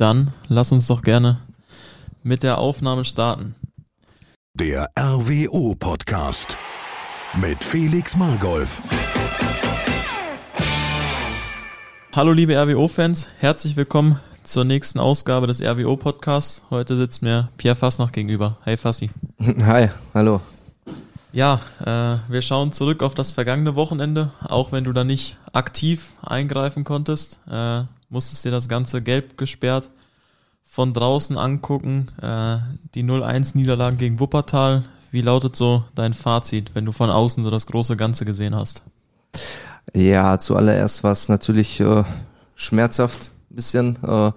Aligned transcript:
Dann 0.00 0.32
lass 0.48 0.72
uns 0.72 0.86
doch 0.86 1.02
gerne 1.02 1.36
mit 2.22 2.42
der 2.42 2.56
Aufnahme 2.56 3.04
starten. 3.04 3.54
Der 4.54 4.88
RWO 4.98 5.74
Podcast 5.74 6.56
mit 7.38 7.62
Felix 7.62 8.16
Margolf. 8.16 8.80
Hallo 12.16 12.32
liebe 12.32 12.54
RWO-Fans, 12.56 13.28
herzlich 13.40 13.76
willkommen 13.76 14.18
zur 14.42 14.64
nächsten 14.64 14.98
Ausgabe 14.98 15.46
des 15.46 15.60
RWO 15.60 15.98
Podcasts. 15.98 16.64
Heute 16.70 16.96
sitzt 16.96 17.20
mir 17.20 17.50
Pierre 17.58 17.76
Fassnach 17.76 18.10
gegenüber. 18.10 18.56
Hey 18.64 18.78
Fassi. 18.78 19.10
Hi, 19.66 19.90
hallo. 20.14 20.40
Ja, 21.34 21.60
äh, 21.84 22.32
wir 22.32 22.40
schauen 22.40 22.72
zurück 22.72 23.02
auf 23.02 23.14
das 23.14 23.32
vergangene 23.32 23.76
Wochenende, 23.76 24.32
auch 24.48 24.72
wenn 24.72 24.84
du 24.84 24.94
da 24.94 25.04
nicht 25.04 25.36
aktiv 25.52 26.14
eingreifen 26.22 26.84
konntest. 26.84 27.38
Äh, 27.50 27.82
musstest 28.10 28.44
dir 28.44 28.50
das 28.50 28.68
Ganze 28.68 29.00
gelb 29.00 29.38
gesperrt 29.38 29.90
von 30.62 30.92
draußen 30.92 31.36
angucken. 31.36 32.08
Äh, 32.20 32.58
die 32.94 33.02
0-1-Niederlagen 33.02 33.98
gegen 33.98 34.20
Wuppertal. 34.20 34.84
Wie 35.10 35.22
lautet 35.22 35.56
so 35.56 35.84
dein 35.94 36.14
Fazit, 36.14 36.74
wenn 36.74 36.84
du 36.84 36.92
von 36.92 37.10
außen 37.10 37.42
so 37.42 37.50
das 37.50 37.66
große 37.66 37.96
Ganze 37.96 38.24
gesehen 38.24 38.54
hast? 38.54 38.82
Ja, 39.92 40.38
zuallererst 40.38 41.02
war 41.02 41.12
es 41.12 41.28
natürlich 41.28 41.80
äh, 41.80 42.04
schmerzhaft 42.54 43.32
ein 43.50 43.56
bisschen. 43.56 43.98
Äh, 44.04 44.32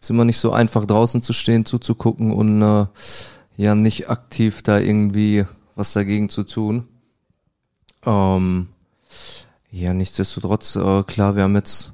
ist 0.00 0.10
immer 0.10 0.24
nicht 0.24 0.38
so 0.38 0.52
einfach 0.52 0.84
draußen 0.84 1.22
zu 1.22 1.32
stehen, 1.32 1.64
zuzugucken 1.64 2.32
und 2.32 2.62
äh, 2.62 2.86
ja 3.56 3.74
nicht 3.74 4.10
aktiv 4.10 4.62
da 4.62 4.78
irgendwie 4.78 5.46
was 5.74 5.92
dagegen 5.92 6.28
zu 6.28 6.44
tun. 6.44 6.86
Ähm, 8.04 8.68
ja, 9.70 9.94
nichtsdestotrotz, 9.94 10.76
äh, 10.76 11.02
klar, 11.04 11.36
wir 11.36 11.44
haben 11.44 11.56
jetzt 11.56 11.92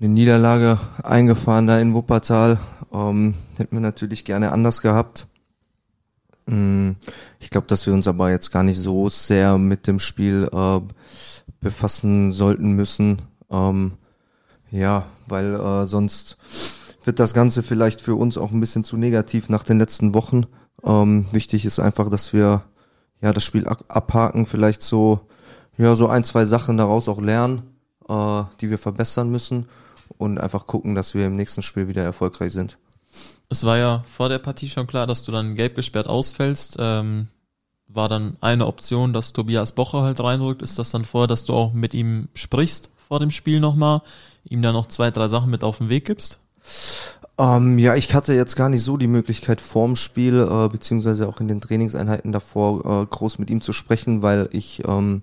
eine 0.00 0.10
Niederlage 0.10 0.78
eingefahren 1.02 1.66
da 1.66 1.78
in 1.78 1.94
Wuppertal. 1.94 2.58
Ähm, 2.92 3.34
hätten 3.56 3.76
wir 3.76 3.80
natürlich 3.80 4.24
gerne 4.24 4.52
anders 4.52 4.80
gehabt. 4.80 5.26
Mm, 6.46 6.92
ich 7.40 7.50
glaube, 7.50 7.66
dass 7.66 7.86
wir 7.86 7.92
uns 7.92 8.06
aber 8.06 8.30
jetzt 8.30 8.52
gar 8.52 8.62
nicht 8.62 8.78
so 8.78 9.08
sehr 9.08 9.58
mit 9.58 9.86
dem 9.86 9.98
Spiel 9.98 10.48
äh, 10.52 10.80
befassen 11.60 12.32
sollten 12.32 12.72
müssen. 12.72 13.18
Ähm, 13.50 13.92
ja, 14.70 15.04
weil 15.26 15.54
äh, 15.54 15.86
sonst 15.86 16.36
wird 17.04 17.18
das 17.18 17.34
Ganze 17.34 17.62
vielleicht 17.62 18.00
für 18.00 18.14
uns 18.14 18.38
auch 18.38 18.52
ein 18.52 18.60
bisschen 18.60 18.84
zu 18.84 18.96
negativ 18.96 19.48
nach 19.48 19.64
den 19.64 19.78
letzten 19.78 20.14
Wochen. 20.14 20.44
Ähm, 20.84 21.26
wichtig 21.32 21.64
ist 21.64 21.80
einfach, 21.80 22.08
dass 22.08 22.32
wir 22.32 22.62
ja 23.20 23.32
das 23.32 23.42
Spiel 23.42 23.66
abhaken, 23.66 24.46
vielleicht 24.46 24.82
so 24.82 25.20
ja 25.76 25.94
so 25.94 26.08
ein 26.08 26.22
zwei 26.24 26.44
Sachen 26.44 26.76
daraus 26.76 27.08
auch 27.08 27.20
lernen, 27.20 27.62
äh, 28.08 28.42
die 28.60 28.70
wir 28.70 28.78
verbessern 28.78 29.30
müssen 29.30 29.66
und 30.16 30.38
einfach 30.38 30.66
gucken, 30.66 30.94
dass 30.94 31.14
wir 31.14 31.26
im 31.26 31.36
nächsten 31.36 31.62
Spiel 31.62 31.88
wieder 31.88 32.02
erfolgreich 32.02 32.52
sind. 32.52 32.78
Es 33.48 33.64
war 33.64 33.78
ja 33.78 34.04
vor 34.06 34.28
der 34.28 34.38
Partie 34.38 34.68
schon 34.68 34.86
klar, 34.86 35.06
dass 35.06 35.22
du 35.22 35.32
dann 35.32 35.54
gelb 35.54 35.74
gesperrt 35.74 36.06
ausfällst. 36.06 36.76
Ähm, 36.78 37.28
war 37.88 38.08
dann 38.08 38.36
eine 38.40 38.66
Option, 38.66 39.12
dass 39.12 39.32
Tobias 39.32 39.72
Bocher 39.72 40.02
halt 40.02 40.20
reinrückt. 40.20 40.62
Ist 40.62 40.78
das 40.78 40.90
dann 40.90 41.04
vor, 41.04 41.26
dass 41.26 41.44
du 41.44 41.54
auch 41.54 41.72
mit 41.72 41.94
ihm 41.94 42.28
sprichst 42.34 42.90
vor 42.96 43.20
dem 43.20 43.30
Spiel 43.30 43.60
nochmal, 43.60 44.02
ihm 44.44 44.60
dann 44.60 44.74
noch 44.74 44.86
zwei, 44.86 45.10
drei 45.10 45.28
Sachen 45.28 45.50
mit 45.50 45.64
auf 45.64 45.78
den 45.78 45.88
Weg 45.88 46.04
gibst? 46.04 46.38
Ähm, 47.38 47.78
ja, 47.78 47.94
ich 47.94 48.14
hatte 48.14 48.34
jetzt 48.34 48.56
gar 48.56 48.68
nicht 48.68 48.82
so 48.82 48.96
die 48.96 49.06
Möglichkeit 49.06 49.60
vorm 49.60 49.96
Spiel, 49.96 50.40
äh, 50.40 50.68
beziehungsweise 50.68 51.28
auch 51.28 51.40
in 51.40 51.48
den 51.48 51.60
Trainingseinheiten 51.60 52.32
davor, 52.32 52.84
äh, 52.84 53.06
groß 53.06 53.38
mit 53.38 53.48
ihm 53.48 53.62
zu 53.62 53.72
sprechen, 53.72 54.22
weil 54.22 54.48
ich, 54.52 54.82
ähm, 54.86 55.22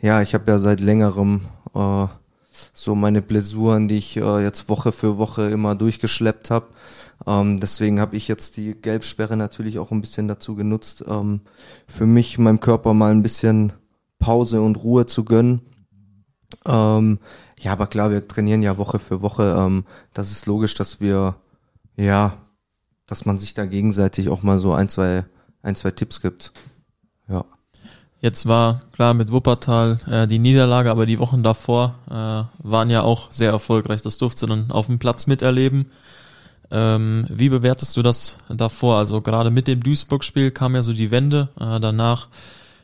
ja, 0.00 0.22
ich 0.22 0.34
habe 0.34 0.50
ja 0.50 0.58
seit 0.58 0.80
längerem 0.80 1.40
äh, 1.74 2.06
so 2.72 2.94
meine 2.94 3.22
Blessuren, 3.22 3.88
die 3.88 3.98
ich 3.98 4.16
äh, 4.16 4.42
jetzt 4.42 4.68
Woche 4.68 4.92
für 4.92 5.18
Woche 5.18 5.50
immer 5.50 5.74
durchgeschleppt 5.74 6.50
habe. 6.50 6.66
Ähm, 7.26 7.60
deswegen 7.60 8.00
habe 8.00 8.16
ich 8.16 8.28
jetzt 8.28 8.56
die 8.56 8.74
Gelbsperre 8.74 9.36
natürlich 9.36 9.78
auch 9.78 9.90
ein 9.90 10.00
bisschen 10.00 10.28
dazu 10.28 10.54
genutzt, 10.54 11.04
ähm, 11.06 11.42
für 11.86 12.06
mich, 12.06 12.38
meinem 12.38 12.60
Körper 12.60 12.94
mal 12.94 13.10
ein 13.10 13.22
bisschen 13.22 13.72
Pause 14.18 14.62
und 14.62 14.76
Ruhe 14.76 15.06
zu 15.06 15.24
gönnen. 15.24 15.60
Ähm, 16.64 17.18
ja, 17.58 17.72
aber 17.72 17.86
klar, 17.86 18.10
wir 18.10 18.26
trainieren 18.26 18.62
ja 18.62 18.78
Woche 18.78 18.98
für 18.98 19.22
Woche. 19.22 19.54
Ähm, 19.58 19.84
das 20.14 20.30
ist 20.30 20.46
logisch, 20.46 20.74
dass 20.74 21.00
wir, 21.00 21.36
ja, 21.96 22.36
dass 23.06 23.26
man 23.26 23.38
sich 23.38 23.54
da 23.54 23.66
gegenseitig 23.66 24.28
auch 24.28 24.42
mal 24.42 24.58
so 24.58 24.72
ein, 24.72 24.88
zwei, 24.88 25.24
ein, 25.62 25.76
zwei 25.76 25.90
Tipps 25.90 26.20
gibt. 26.20 26.52
Ja. 27.28 27.44
Jetzt 28.20 28.46
war 28.46 28.82
klar 28.92 29.14
mit 29.14 29.32
Wuppertal 29.32 29.98
äh, 30.10 30.26
die 30.26 30.38
Niederlage, 30.38 30.90
aber 30.90 31.06
die 31.06 31.18
Wochen 31.18 31.42
davor 31.42 31.94
äh, 32.10 32.66
waren 32.66 32.90
ja 32.90 33.02
auch 33.02 33.32
sehr 33.32 33.50
erfolgreich. 33.50 34.02
Das 34.02 34.18
durfte 34.18 34.46
dann 34.46 34.70
auf 34.70 34.86
dem 34.86 34.98
Platz 34.98 35.26
miterleben. 35.26 35.86
Ähm, 36.70 37.26
wie 37.30 37.48
bewertest 37.48 37.96
du 37.96 38.02
das 38.02 38.36
davor? 38.48 38.98
Also 38.98 39.22
gerade 39.22 39.50
mit 39.50 39.66
dem 39.68 39.82
Duisburg-Spiel 39.82 40.50
kam 40.50 40.74
ja 40.74 40.82
so 40.82 40.92
die 40.92 41.10
Wende. 41.10 41.48
Äh, 41.58 41.80
danach 41.80 42.28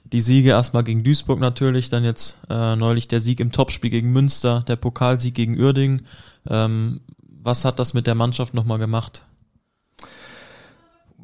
die 0.04 0.20
Siege 0.20 0.50
erstmal 0.50 0.84
gegen 0.84 1.04
Duisburg 1.04 1.40
natürlich, 1.40 1.90
dann 1.90 2.04
jetzt 2.04 2.38
äh, 2.48 2.76
neulich 2.76 3.08
der 3.08 3.20
Sieg 3.20 3.40
im 3.40 3.52
Topspiel 3.52 3.90
gegen 3.90 4.12
Münster, 4.12 4.64
der 4.66 4.76
Pokalsieg 4.76 5.34
gegen 5.34 5.58
Uerdingen. 5.58 6.06
Ähm, 6.48 7.00
was 7.20 7.64
hat 7.64 7.78
das 7.78 7.92
mit 7.92 8.06
der 8.06 8.14
Mannschaft 8.14 8.54
nochmal 8.54 8.78
gemacht? 8.78 9.22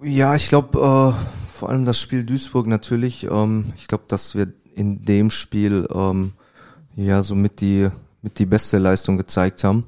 Ja, 0.02 0.34
ich 0.34 0.48
glaube, 0.48 1.16
äh, 1.16 1.41
vor 1.62 1.70
allem 1.70 1.84
das 1.84 2.00
Spiel 2.00 2.24
Duisburg 2.24 2.66
natürlich. 2.66 3.22
Ähm, 3.30 3.72
ich 3.76 3.86
glaube, 3.86 4.02
dass 4.08 4.34
wir 4.34 4.52
in 4.74 5.04
dem 5.04 5.30
Spiel 5.30 5.86
ähm, 5.94 6.32
ja 6.96 7.22
so 7.22 7.36
mit 7.36 7.60
die 7.60 7.88
mit 8.20 8.40
die 8.40 8.46
beste 8.46 8.78
Leistung 8.78 9.16
gezeigt 9.16 9.62
haben 9.62 9.84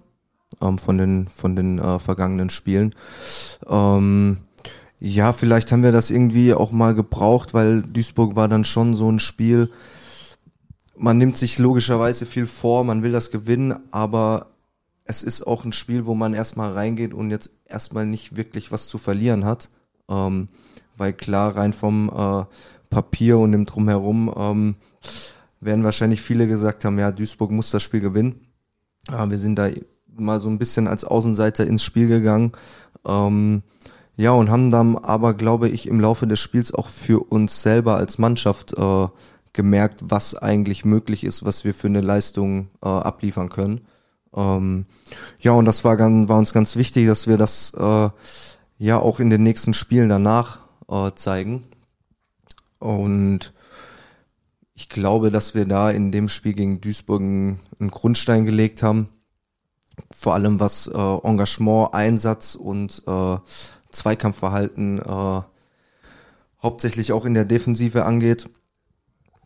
ähm, 0.62 0.78
von 0.78 0.98
den 0.98 1.26
von 1.26 1.56
den 1.56 1.80
äh, 1.80 1.98
vergangenen 1.98 2.48
Spielen. 2.48 2.94
Ähm, 3.66 4.36
ja, 5.00 5.32
vielleicht 5.32 5.72
haben 5.72 5.82
wir 5.82 5.90
das 5.90 6.12
irgendwie 6.12 6.54
auch 6.54 6.70
mal 6.70 6.94
gebraucht, 6.94 7.54
weil 7.54 7.82
Duisburg 7.82 8.36
war 8.36 8.46
dann 8.46 8.64
schon 8.64 8.94
so 8.94 9.10
ein 9.10 9.18
Spiel. 9.18 9.68
Man 10.96 11.18
nimmt 11.18 11.36
sich 11.36 11.58
logischerweise 11.58 12.24
viel 12.24 12.46
vor, 12.46 12.84
man 12.84 13.02
will 13.02 13.10
das 13.10 13.32
gewinnen, 13.32 13.80
aber 13.90 14.52
es 15.04 15.24
ist 15.24 15.42
auch 15.42 15.64
ein 15.64 15.72
Spiel, 15.72 16.06
wo 16.06 16.14
man 16.14 16.34
erstmal 16.34 16.72
reingeht 16.72 17.12
und 17.12 17.32
jetzt 17.32 17.50
erstmal 17.64 18.06
nicht 18.06 18.36
wirklich 18.36 18.70
was 18.70 18.86
zu 18.86 18.96
verlieren 18.96 19.44
hat. 19.44 19.70
Ähm, 20.08 20.46
weil 20.96 21.12
klar, 21.12 21.56
rein 21.56 21.72
vom 21.72 22.08
äh, 22.08 22.44
Papier 22.90 23.38
und 23.38 23.52
dem 23.52 23.66
Drumherum 23.66 24.32
ähm, 24.36 24.74
werden 25.60 25.84
wahrscheinlich 25.84 26.20
viele 26.20 26.46
gesagt 26.46 26.84
haben, 26.84 26.98
ja, 26.98 27.10
Duisburg 27.10 27.50
muss 27.50 27.70
das 27.70 27.82
Spiel 27.82 28.00
gewinnen. 28.00 28.46
Aber 29.08 29.30
wir 29.30 29.38
sind 29.38 29.56
da 29.56 29.68
mal 30.16 30.40
so 30.40 30.48
ein 30.48 30.58
bisschen 30.58 30.86
als 30.86 31.04
Außenseiter 31.04 31.66
ins 31.66 31.82
Spiel 31.82 32.08
gegangen. 32.08 32.52
Ähm, 33.06 33.62
ja, 34.16 34.30
und 34.30 34.50
haben 34.50 34.70
dann 34.70 34.96
aber, 34.96 35.34
glaube 35.34 35.68
ich, 35.68 35.88
im 35.88 36.00
Laufe 36.00 36.26
des 36.26 36.38
Spiels 36.38 36.72
auch 36.72 36.88
für 36.88 37.20
uns 37.20 37.62
selber 37.62 37.96
als 37.96 38.18
Mannschaft 38.18 38.74
äh, 38.76 39.08
gemerkt, 39.52 40.00
was 40.04 40.36
eigentlich 40.36 40.84
möglich 40.84 41.24
ist, 41.24 41.44
was 41.44 41.64
wir 41.64 41.74
für 41.74 41.88
eine 41.88 42.00
Leistung 42.00 42.68
äh, 42.82 42.88
abliefern 42.88 43.48
können. 43.48 43.80
Ähm, 44.34 44.86
ja, 45.40 45.52
und 45.52 45.64
das 45.64 45.84
war, 45.84 45.96
ganz, 45.96 46.28
war 46.28 46.38
uns 46.38 46.52
ganz 46.52 46.76
wichtig, 46.76 47.06
dass 47.06 47.26
wir 47.26 47.36
das 47.36 47.72
äh, 47.76 48.08
ja 48.78 48.98
auch 48.98 49.20
in 49.20 49.30
den 49.30 49.42
nächsten 49.42 49.74
Spielen 49.74 50.08
danach 50.08 50.63
äh, 50.88 51.12
zeigen. 51.14 51.64
Und 52.78 53.52
ich 54.74 54.88
glaube, 54.88 55.30
dass 55.30 55.54
wir 55.54 55.66
da 55.66 55.90
in 55.90 56.10
dem 56.10 56.28
Spiel 56.28 56.52
gegen 56.52 56.80
Duisburg 56.80 57.20
einen, 57.20 57.58
Grundstein 57.90 58.44
gelegt 58.44 58.82
haben. 58.82 59.08
Vor 60.10 60.34
allem 60.34 60.58
was 60.58 60.88
äh, 60.88 60.98
Engagement, 60.98 61.94
Einsatz 61.94 62.56
und 62.56 63.02
äh, 63.06 63.36
Zweikampfverhalten 63.90 64.98
äh, 64.98 65.42
hauptsächlich 66.62 67.12
auch 67.12 67.24
in 67.24 67.34
der 67.34 67.44
Defensive 67.44 68.04
angeht. 68.04 68.48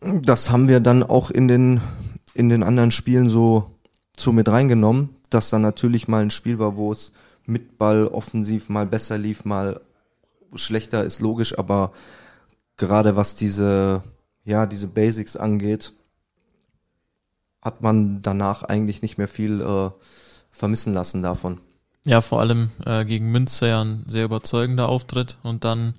Das 0.01 0.49
haben 0.49 0.67
wir 0.67 0.79
dann 0.79 1.03
auch 1.03 1.29
in 1.29 1.47
den, 1.47 1.81
in 2.33 2.49
den 2.49 2.63
anderen 2.63 2.91
Spielen 2.91 3.29
so, 3.29 3.75
so 4.17 4.31
mit 4.31 4.47
reingenommen, 4.47 5.15
dass 5.29 5.51
dann 5.51 5.61
natürlich 5.61 6.07
mal 6.07 6.23
ein 6.23 6.31
Spiel 6.31 6.57
war, 6.57 6.75
wo 6.75 6.91
es 6.91 7.13
mit 7.45 7.77
Ball 7.77 8.07
offensiv 8.07 8.69
mal 8.69 8.85
besser 8.85 9.17
lief, 9.17 9.45
mal 9.45 9.81
schlechter, 10.55 11.03
ist 11.03 11.19
logisch, 11.19 11.57
aber 11.57 11.91
gerade 12.77 13.15
was 13.15 13.35
diese, 13.35 14.03
ja, 14.45 14.65
diese 14.65 14.87
Basics 14.87 15.35
angeht, 15.35 15.93
hat 17.61 17.81
man 17.81 18.21
danach 18.21 18.63
eigentlich 18.63 19.01
nicht 19.01 19.17
mehr 19.17 19.27
viel 19.27 19.61
äh, 19.61 19.91
vermissen 20.51 20.93
lassen 20.93 21.21
davon. 21.21 21.59
Ja, 22.05 22.21
vor 22.21 22.39
allem 22.39 22.71
äh, 22.85 23.05
gegen 23.05 23.31
Münster 23.31 23.67
ja 23.67 23.83
ein 23.83 24.05
sehr 24.07 24.25
überzeugender 24.25 24.87
Auftritt 24.87 25.37
und 25.43 25.65
dann 25.65 25.93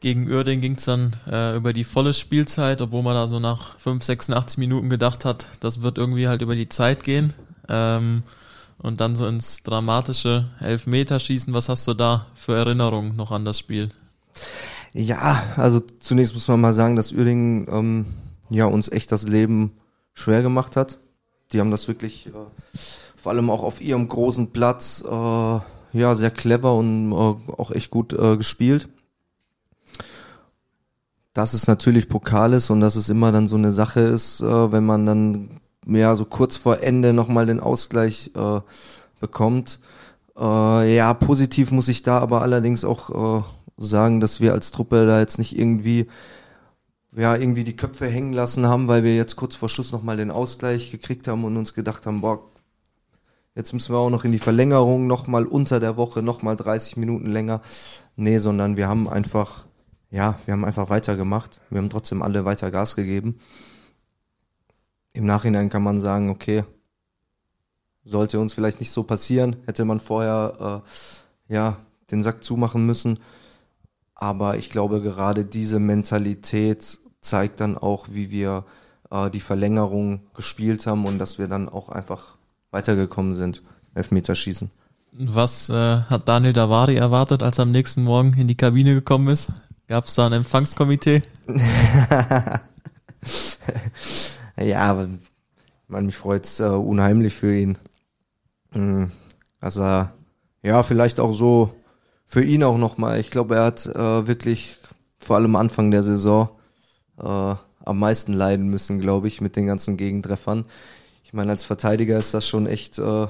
gegen 0.00 0.28
Uerding 0.30 0.62
ging 0.62 0.76
es 0.76 0.86
dann 0.86 1.14
äh, 1.30 1.54
über 1.54 1.74
die 1.74 1.84
volle 1.84 2.14
Spielzeit, 2.14 2.80
obwohl 2.80 3.02
man 3.02 3.14
da 3.14 3.26
so 3.26 3.38
nach 3.38 3.78
5, 3.78 4.02
86 4.02 4.56
Minuten 4.56 4.88
gedacht 4.88 5.26
hat, 5.26 5.46
das 5.60 5.82
wird 5.82 5.98
irgendwie 5.98 6.26
halt 6.26 6.40
über 6.40 6.56
die 6.56 6.70
Zeit 6.70 7.04
gehen. 7.04 7.34
Ähm, 7.68 8.22
und 8.82 9.00
dann 9.00 9.16
so 9.16 9.26
ins 9.26 9.62
dramatische 9.62 10.48
Elfmeterschießen. 10.60 11.52
Was 11.54 11.68
hast 11.68 11.86
du 11.86 11.94
da 11.94 12.26
für 12.34 12.56
Erinnerungen 12.56 13.16
noch 13.16 13.30
an 13.30 13.44
das 13.44 13.58
Spiel? 13.58 13.90
Ja, 14.92 15.42
also 15.56 15.80
zunächst 16.00 16.34
muss 16.34 16.48
man 16.48 16.60
mal 16.60 16.72
sagen, 16.72 16.96
dass 16.96 17.12
Uerdingen 17.12 17.66
ähm, 17.70 18.06
ja 18.48 18.66
uns 18.66 18.90
echt 18.90 19.12
das 19.12 19.26
Leben 19.26 19.72
schwer 20.14 20.42
gemacht 20.42 20.76
hat. 20.76 20.98
Die 21.52 21.60
haben 21.60 21.70
das 21.70 21.88
wirklich 21.88 22.26
äh, 22.26 22.30
vor 23.16 23.32
allem 23.32 23.50
auch 23.50 23.62
auf 23.62 23.80
ihrem 23.80 24.08
großen 24.08 24.50
Platz, 24.50 25.04
äh, 25.06 25.60
ja, 25.92 26.16
sehr 26.16 26.30
clever 26.30 26.74
und 26.74 27.12
äh, 27.12 27.14
auch 27.14 27.70
echt 27.70 27.90
gut 27.90 28.12
äh, 28.12 28.36
gespielt. 28.36 28.88
Dass 31.34 31.54
es 31.54 31.66
natürlich 31.66 32.08
Pokal 32.08 32.54
ist 32.54 32.70
und 32.70 32.80
dass 32.80 32.96
es 32.96 33.08
immer 33.08 33.30
dann 33.30 33.46
so 33.46 33.56
eine 33.56 33.72
Sache 33.72 34.00
ist, 34.00 34.40
äh, 34.40 34.72
wenn 34.72 34.84
man 34.84 35.06
dann 35.06 35.60
ja 35.86 36.16
so 36.16 36.24
kurz 36.24 36.56
vor 36.56 36.80
Ende 36.80 37.12
nochmal 37.12 37.46
den 37.46 37.60
Ausgleich 37.60 38.32
äh, 38.34 38.60
bekommt. 39.20 39.80
Äh, 40.38 40.96
ja, 40.96 41.14
positiv 41.14 41.70
muss 41.70 41.88
ich 41.88 42.02
da 42.02 42.18
aber 42.18 42.42
allerdings 42.42 42.84
auch 42.84 43.40
äh, 43.40 43.42
sagen, 43.76 44.20
dass 44.20 44.40
wir 44.40 44.52
als 44.52 44.70
Truppe 44.70 45.06
da 45.06 45.20
jetzt 45.20 45.38
nicht 45.38 45.58
irgendwie 45.58 46.06
ja, 47.16 47.34
irgendwie 47.34 47.64
die 47.64 47.76
Köpfe 47.76 48.06
hängen 48.06 48.32
lassen 48.32 48.66
haben, 48.66 48.88
weil 48.88 49.02
wir 49.02 49.16
jetzt 49.16 49.36
kurz 49.36 49.56
vor 49.56 49.68
Schluss 49.68 49.92
nochmal 49.92 50.16
den 50.16 50.30
Ausgleich 50.30 50.90
gekriegt 50.90 51.26
haben 51.28 51.44
und 51.44 51.56
uns 51.56 51.74
gedacht 51.74 52.06
haben, 52.06 52.20
boah, 52.20 52.40
jetzt 53.54 53.72
müssen 53.72 53.92
wir 53.92 53.98
auch 53.98 54.10
noch 54.10 54.24
in 54.24 54.32
die 54.32 54.38
Verlängerung, 54.38 55.06
nochmal 55.06 55.46
unter 55.46 55.80
der 55.80 55.96
Woche, 55.96 56.22
nochmal 56.22 56.56
30 56.56 56.96
Minuten 56.96 57.26
länger. 57.26 57.62
Nee, 58.16 58.38
sondern 58.38 58.76
wir 58.76 58.88
haben 58.88 59.08
einfach, 59.08 59.66
ja, 60.10 60.38
wir 60.44 60.52
haben 60.52 60.64
einfach 60.64 60.88
weitergemacht. 60.90 61.60
Wir 61.70 61.78
haben 61.78 61.90
trotzdem 61.90 62.22
alle 62.22 62.44
weiter 62.44 62.70
Gas 62.70 62.94
gegeben. 62.96 63.40
Im 65.12 65.26
Nachhinein 65.26 65.70
kann 65.70 65.82
man 65.82 66.00
sagen, 66.00 66.30
okay, 66.30 66.64
sollte 68.04 68.40
uns 68.40 68.52
vielleicht 68.52 68.80
nicht 68.80 68.90
so 68.90 69.02
passieren, 69.02 69.56
hätte 69.66 69.84
man 69.84 70.00
vorher, 70.00 70.82
äh, 71.48 71.54
ja, 71.54 71.78
den 72.10 72.22
Sack 72.22 72.44
zumachen 72.44 72.86
müssen. 72.86 73.18
Aber 74.14 74.56
ich 74.56 74.70
glaube, 74.70 75.00
gerade 75.00 75.44
diese 75.44 75.78
Mentalität 75.78 76.98
zeigt 77.20 77.60
dann 77.60 77.76
auch, 77.78 78.08
wie 78.10 78.30
wir 78.30 78.64
äh, 79.10 79.30
die 79.30 79.40
Verlängerung 79.40 80.20
gespielt 80.34 80.86
haben 80.86 81.06
und 81.06 81.18
dass 81.18 81.38
wir 81.38 81.48
dann 81.48 81.68
auch 81.68 81.88
einfach 81.88 82.36
weitergekommen 82.70 83.34
sind. 83.34 83.62
Elfmeterschießen. 83.94 84.70
Was 85.12 85.68
äh, 85.68 86.02
hat 86.02 86.28
Daniel 86.28 86.52
Davari 86.52 86.94
erwartet, 86.96 87.42
als 87.42 87.58
er 87.58 87.62
am 87.62 87.72
nächsten 87.72 88.04
Morgen 88.04 88.34
in 88.34 88.46
die 88.46 88.56
Kabine 88.56 88.94
gekommen 88.94 89.28
ist? 89.28 89.50
Gab 89.88 90.04
es 90.04 90.14
da 90.14 90.26
ein 90.26 90.32
Empfangskomitee? 90.32 91.22
ja, 94.62 94.80
aber 94.80 95.08
man, 95.88 96.06
mich 96.06 96.16
freut's 96.16 96.60
äh, 96.60 96.64
unheimlich 96.64 97.34
für 97.34 97.56
ihn. 97.56 97.78
Mhm. 98.72 99.10
Also 99.60 99.82
ja, 100.62 100.82
vielleicht 100.82 101.20
auch 101.20 101.32
so 101.32 101.74
für 102.26 102.44
ihn 102.44 102.62
auch 102.62 102.78
nochmal. 102.78 103.20
Ich 103.20 103.30
glaube, 103.30 103.56
er 103.56 103.64
hat 103.64 103.86
äh, 103.86 104.26
wirklich 104.26 104.78
vor 105.18 105.36
allem 105.36 105.56
Anfang 105.56 105.90
der 105.90 106.02
Saison 106.02 106.50
äh, 107.18 107.24
am 107.24 107.98
meisten 107.98 108.32
leiden 108.32 108.68
müssen, 108.68 109.00
glaube 109.00 109.28
ich, 109.28 109.40
mit 109.40 109.56
den 109.56 109.66
ganzen 109.66 109.96
Gegentreffern. 109.96 110.64
Ich 111.24 111.32
meine, 111.32 111.52
als 111.52 111.64
Verteidiger 111.64 112.18
ist 112.18 112.34
das 112.34 112.46
schon 112.46 112.66
echt 112.66 112.98
äh, 112.98 113.26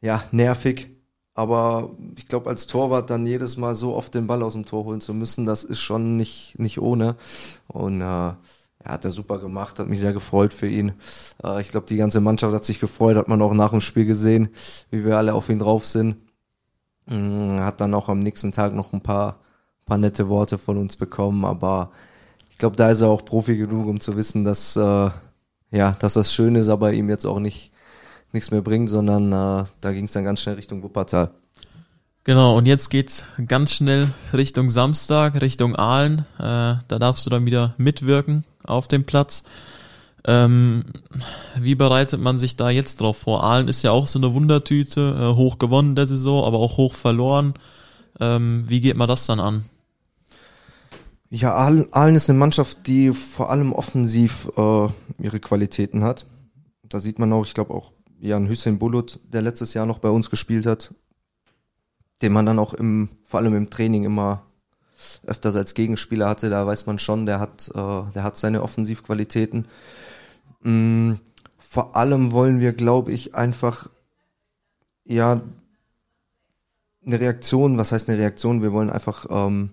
ja 0.00 0.24
nervig. 0.32 0.90
Aber 1.34 1.90
ich 2.16 2.28
glaube, 2.28 2.48
als 2.48 2.68
Torwart 2.68 3.10
dann 3.10 3.26
jedes 3.26 3.56
Mal 3.56 3.74
so 3.74 3.94
oft 3.94 4.14
den 4.14 4.28
Ball 4.28 4.42
aus 4.42 4.52
dem 4.52 4.64
Tor 4.64 4.84
holen 4.84 5.00
zu 5.00 5.12
müssen, 5.12 5.46
das 5.46 5.64
ist 5.64 5.80
schon 5.80 6.16
nicht, 6.16 6.56
nicht 6.58 6.80
ohne. 6.80 7.16
Und 7.66 8.00
äh, 8.00 8.32
er 8.84 8.92
hat 8.92 9.04
er 9.04 9.10
super 9.10 9.38
gemacht, 9.38 9.78
hat 9.78 9.88
mich 9.88 9.98
sehr 9.98 10.12
gefreut 10.12 10.52
für 10.52 10.68
ihn. 10.68 10.92
Äh, 11.42 11.62
ich 11.62 11.70
glaube, 11.70 11.86
die 11.86 11.96
ganze 11.96 12.20
Mannschaft 12.20 12.54
hat 12.54 12.64
sich 12.64 12.80
gefreut, 12.80 13.16
hat 13.16 13.28
man 13.28 13.40
auch 13.40 13.54
nach 13.54 13.70
dem 13.70 13.80
Spiel 13.80 14.04
gesehen, 14.04 14.50
wie 14.90 15.04
wir 15.04 15.16
alle 15.16 15.32
auf 15.32 15.48
ihn 15.48 15.58
drauf 15.58 15.86
sind. 15.86 16.16
Mm, 17.06 17.60
hat 17.60 17.80
dann 17.80 17.94
auch 17.94 18.10
am 18.10 18.18
nächsten 18.18 18.52
Tag 18.52 18.74
noch 18.74 18.92
ein 18.92 19.00
paar, 19.00 19.40
paar 19.86 19.96
nette 19.96 20.28
Worte 20.28 20.58
von 20.58 20.76
uns 20.76 20.96
bekommen, 20.96 21.46
aber 21.46 21.90
ich 22.50 22.58
glaube, 22.58 22.76
da 22.76 22.90
ist 22.90 23.00
er 23.00 23.08
auch 23.08 23.24
Profi 23.24 23.56
genug, 23.56 23.86
um 23.86 24.00
zu 24.00 24.16
wissen, 24.16 24.44
dass, 24.44 24.76
äh, 24.76 25.10
ja, 25.70 25.92
dass 25.98 26.12
das 26.12 26.34
schön 26.34 26.54
ist, 26.54 26.68
aber 26.68 26.92
ihm 26.92 27.08
jetzt 27.08 27.24
auch 27.24 27.40
nicht 27.40 27.72
nichts 28.32 28.50
mehr 28.50 28.62
bringt, 28.62 28.90
sondern 28.90 29.32
äh, 29.32 29.64
da 29.80 29.92
ging 29.92 30.04
es 30.04 30.12
dann 30.12 30.24
ganz 30.24 30.42
schnell 30.42 30.56
Richtung 30.56 30.82
Wuppertal. 30.82 31.30
Genau, 32.24 32.56
und 32.56 32.66
jetzt 32.66 32.90
geht's 32.90 33.26
ganz 33.46 33.72
schnell 33.72 34.08
Richtung 34.32 34.70
Samstag, 34.70 35.40
Richtung 35.40 35.76
Aalen. 35.76 36.26
Äh, 36.38 36.76
da 36.88 36.98
darfst 36.98 37.24
du 37.26 37.30
dann 37.30 37.46
wieder 37.46 37.74
mitwirken 37.76 38.44
auf 38.64 38.88
dem 38.88 39.04
Platz. 39.04 39.44
Ähm, 40.26 40.84
wie 41.56 41.74
bereitet 41.74 42.20
man 42.20 42.38
sich 42.38 42.56
da 42.56 42.70
jetzt 42.70 43.00
drauf 43.00 43.18
vor? 43.18 43.44
Aalen 43.44 43.68
ist 43.68 43.82
ja 43.82 43.90
auch 43.90 44.06
so 44.06 44.18
eine 44.18 44.32
Wundertüte, 44.32 45.00
äh, 45.20 45.36
hoch 45.36 45.58
gewonnen 45.58 45.96
der 45.96 46.06
Saison, 46.06 46.44
aber 46.44 46.58
auch 46.58 46.78
hoch 46.78 46.94
verloren. 46.94 47.54
Ähm, 48.20 48.64
wie 48.66 48.80
geht 48.80 48.96
man 48.96 49.08
das 49.08 49.26
dann 49.26 49.40
an? 49.40 49.66
Ja, 51.28 51.54
Aalen 51.54 52.16
ist 52.16 52.30
eine 52.30 52.38
Mannschaft, 52.38 52.86
die 52.86 53.12
vor 53.12 53.50
allem 53.50 53.72
offensiv 53.72 54.50
äh, 54.56 54.88
ihre 55.18 55.40
Qualitäten 55.40 56.04
hat. 56.04 56.26
Da 56.84 57.00
sieht 57.00 57.18
man 57.18 57.32
auch, 57.32 57.44
ich 57.44 57.54
glaube 57.54 57.74
auch 57.74 57.92
Jan 58.20 58.46
Hüseyin 58.46 58.78
Bulut, 58.78 59.18
der 59.24 59.42
letztes 59.42 59.74
Jahr 59.74 59.84
noch 59.84 59.98
bei 59.98 60.08
uns 60.08 60.30
gespielt 60.30 60.64
hat, 60.64 60.94
den 62.22 62.32
man 62.32 62.46
dann 62.46 62.58
auch 62.58 62.72
im, 62.72 63.08
vor 63.24 63.40
allem 63.40 63.54
im 63.54 63.68
Training 63.68 64.04
immer 64.04 64.43
öfters 65.26 65.56
als 65.56 65.74
Gegenspieler 65.74 66.28
hatte, 66.28 66.50
da 66.50 66.66
weiß 66.66 66.86
man 66.86 66.98
schon, 66.98 67.26
der 67.26 67.40
hat, 67.40 67.70
äh, 67.74 68.12
der 68.14 68.22
hat 68.22 68.36
seine 68.36 68.62
Offensivqualitäten. 68.62 69.66
Mm, 70.62 71.14
vor 71.58 71.96
allem 71.96 72.32
wollen 72.32 72.60
wir, 72.60 72.72
glaube 72.72 73.12
ich, 73.12 73.34
einfach 73.34 73.88
ja 75.04 75.42
eine 77.06 77.20
Reaktion, 77.20 77.78
was 77.78 77.92
heißt 77.92 78.08
eine 78.08 78.18
Reaktion? 78.18 78.62
Wir 78.62 78.72
wollen 78.72 78.90
einfach 78.90 79.26
ähm, 79.28 79.70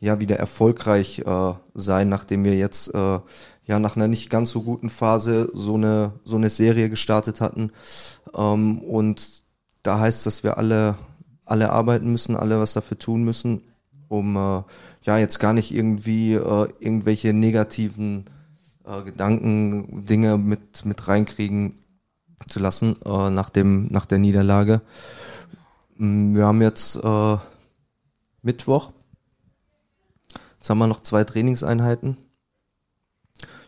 ja 0.00 0.18
wieder 0.20 0.36
erfolgreich 0.36 1.20
äh, 1.20 1.52
sein, 1.74 2.08
nachdem 2.08 2.44
wir 2.44 2.56
jetzt 2.56 2.94
äh, 2.94 3.20
ja 3.64 3.78
nach 3.78 3.96
einer 3.96 4.08
nicht 4.08 4.30
ganz 4.30 4.50
so 4.50 4.62
guten 4.62 4.88
Phase 4.88 5.50
so 5.52 5.74
eine 5.74 6.14
so 6.24 6.36
eine 6.36 6.48
Serie 6.48 6.88
gestartet 6.88 7.40
hatten 7.40 7.70
ähm, 8.34 8.80
und 8.80 9.42
da 9.82 10.00
heißt, 10.00 10.24
dass 10.26 10.42
wir 10.42 10.56
alle 10.58 10.96
alle 11.44 11.70
arbeiten 11.70 12.10
müssen, 12.10 12.36
alle 12.36 12.60
was 12.60 12.72
dafür 12.72 12.98
tun 12.98 13.24
müssen, 13.24 13.62
um 14.10 14.36
äh, 14.36 14.62
ja 15.02 15.18
jetzt 15.18 15.38
gar 15.38 15.52
nicht 15.52 15.72
irgendwie 15.72 16.34
äh, 16.34 16.68
irgendwelche 16.80 17.32
negativen 17.32 18.24
äh, 18.84 19.02
Gedanken, 19.02 20.04
Dinge 20.04 20.36
mit, 20.36 20.84
mit 20.84 21.06
reinkriegen 21.06 21.78
zu 22.48 22.58
lassen 22.58 22.96
äh, 23.04 23.30
nach, 23.30 23.50
dem, 23.50 23.86
nach 23.90 24.06
der 24.06 24.18
Niederlage. 24.18 24.82
Mm, 25.96 26.34
wir 26.34 26.46
haben 26.46 26.60
jetzt 26.60 26.96
äh, 26.96 27.36
Mittwoch. 28.42 28.92
Jetzt 30.56 30.68
haben 30.68 30.78
wir 30.78 30.88
noch 30.88 31.02
zwei 31.02 31.22
Trainingseinheiten. 31.22 32.16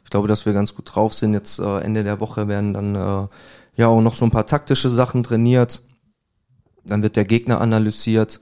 Ich 0.05 0.11
glaube, 0.11 0.29
dass 0.29 0.45
wir 0.45 0.53
ganz 0.53 0.75
gut 0.75 0.95
drauf 0.95 1.15
sind. 1.15 1.35
Jetzt 1.35 1.61
äh, 1.61 1.79
Ende 1.79 2.03
der 2.03 2.19
Woche 2.19 2.49
werden 2.49 2.75
dann 2.75 2.95
äh, 2.97 3.29
ja 3.77 3.87
auch 3.87 4.03
noch 4.03 4.17
so 4.17 4.25
ein 4.25 4.33
paar 4.33 4.47
taktische 4.47 4.91
Sachen 4.91 5.23
trainiert. 5.23 5.83
Dann 6.85 7.05
wird 7.05 7.15
der 7.15 7.25
Gegner 7.25 7.61
analysiert 7.61 8.41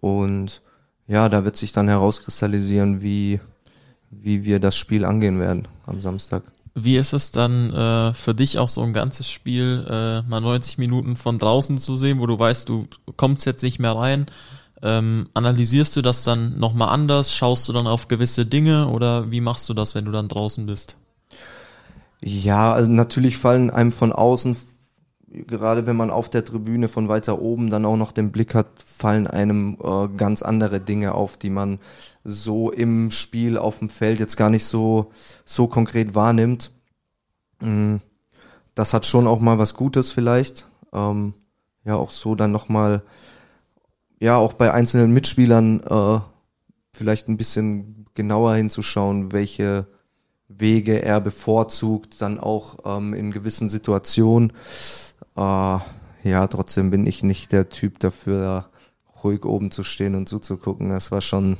und 0.00 0.62
ja, 1.10 1.28
da 1.28 1.44
wird 1.44 1.56
sich 1.56 1.72
dann 1.72 1.88
herauskristallisieren, 1.88 3.02
wie, 3.02 3.40
wie 4.10 4.44
wir 4.44 4.60
das 4.60 4.76
Spiel 4.76 5.04
angehen 5.04 5.40
werden 5.40 5.66
am 5.84 6.00
Samstag. 6.00 6.44
Wie 6.76 6.96
ist 6.96 7.12
es 7.12 7.32
dann 7.32 7.72
äh, 7.72 8.14
für 8.14 8.32
dich 8.32 8.58
auch 8.58 8.68
so 8.68 8.80
ein 8.82 8.92
ganzes 8.92 9.28
Spiel, 9.28 9.84
äh, 9.90 10.22
mal 10.22 10.40
90 10.40 10.78
Minuten 10.78 11.16
von 11.16 11.40
draußen 11.40 11.78
zu 11.78 11.96
sehen, 11.96 12.20
wo 12.20 12.26
du 12.26 12.38
weißt, 12.38 12.68
du 12.68 12.86
kommst 13.16 13.44
jetzt 13.44 13.64
nicht 13.64 13.80
mehr 13.80 13.96
rein? 13.96 14.26
Ähm, 14.82 15.28
analysierst 15.34 15.96
du 15.96 16.02
das 16.02 16.22
dann 16.22 16.60
nochmal 16.60 16.90
anders? 16.90 17.34
Schaust 17.34 17.68
du 17.68 17.72
dann 17.72 17.88
auf 17.88 18.06
gewisse 18.06 18.46
Dinge 18.46 18.86
oder 18.86 19.32
wie 19.32 19.40
machst 19.40 19.68
du 19.68 19.74
das, 19.74 19.96
wenn 19.96 20.04
du 20.04 20.12
dann 20.12 20.28
draußen 20.28 20.64
bist? 20.64 20.96
Ja, 22.22 22.72
also 22.72 22.88
natürlich 22.88 23.36
fallen 23.36 23.70
einem 23.70 23.90
von 23.90 24.12
außen 24.12 24.56
gerade 25.30 25.86
wenn 25.86 25.96
man 25.96 26.10
auf 26.10 26.28
der 26.28 26.44
Tribüne 26.44 26.88
von 26.88 27.08
weiter 27.08 27.40
oben 27.40 27.70
dann 27.70 27.84
auch 27.84 27.96
noch 27.96 28.12
den 28.12 28.32
Blick 28.32 28.54
hat, 28.54 28.66
fallen 28.84 29.26
einem 29.26 29.78
äh, 29.82 30.08
ganz 30.16 30.42
andere 30.42 30.80
Dinge 30.80 31.14
auf, 31.14 31.36
die 31.36 31.50
man 31.50 31.78
so 32.24 32.70
im 32.70 33.10
Spiel 33.10 33.56
auf 33.56 33.78
dem 33.78 33.88
Feld 33.88 34.18
jetzt 34.18 34.36
gar 34.36 34.50
nicht 34.50 34.64
so, 34.64 35.12
so 35.44 35.68
konkret 35.68 36.14
wahrnimmt. 36.14 36.72
Mm, 37.60 37.96
das 38.74 38.92
hat 38.92 39.06
schon 39.06 39.26
auch 39.26 39.40
mal 39.40 39.58
was 39.58 39.74
Gutes 39.74 40.10
vielleicht. 40.10 40.66
Ähm, 40.92 41.34
ja, 41.84 41.94
auch 41.94 42.10
so 42.10 42.34
dann 42.34 42.52
nochmal, 42.52 43.02
ja, 44.18 44.36
auch 44.36 44.52
bei 44.52 44.72
einzelnen 44.72 45.12
Mitspielern 45.12 45.80
äh, 45.80 46.20
vielleicht 46.92 47.28
ein 47.28 47.36
bisschen 47.36 48.06
genauer 48.14 48.56
hinzuschauen, 48.56 49.32
welche 49.32 49.86
Wege 50.48 51.02
er 51.02 51.20
bevorzugt, 51.20 52.20
dann 52.20 52.40
auch 52.40 52.78
ähm, 52.84 53.14
in 53.14 53.30
gewissen 53.30 53.68
Situationen. 53.68 54.52
Äh, 55.36 55.78
ja, 56.22 56.46
trotzdem 56.48 56.90
bin 56.90 57.06
ich 57.06 57.22
nicht 57.22 57.52
der 57.52 57.68
Typ 57.68 57.98
dafür, 57.98 58.66
ruhig 59.22 59.44
oben 59.44 59.70
zu 59.70 59.84
stehen 59.84 60.14
und 60.14 60.28
zuzugucken. 60.28 60.90
Das 60.90 61.10
war 61.10 61.20
schon, 61.20 61.56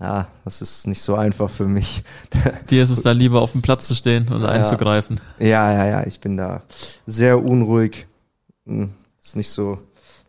ja, 0.00 0.28
das 0.44 0.62
ist 0.62 0.86
nicht 0.86 1.02
so 1.02 1.14
einfach 1.14 1.50
für 1.50 1.66
mich. 1.66 2.02
Dir 2.70 2.82
ist 2.82 2.90
es 2.90 3.02
da 3.02 3.12
lieber 3.12 3.40
auf 3.40 3.52
dem 3.52 3.62
Platz 3.62 3.86
zu 3.86 3.94
stehen 3.94 4.28
und 4.32 4.42
ja. 4.42 4.48
einzugreifen. 4.48 5.20
Ja, 5.38 5.72
ja, 5.72 5.86
ja, 5.86 6.06
ich 6.06 6.20
bin 6.20 6.36
da 6.36 6.62
sehr 7.06 7.42
unruhig. 7.42 8.06
Hm, 8.66 8.92
ist 9.22 9.36
nicht 9.36 9.50
so, 9.50 9.78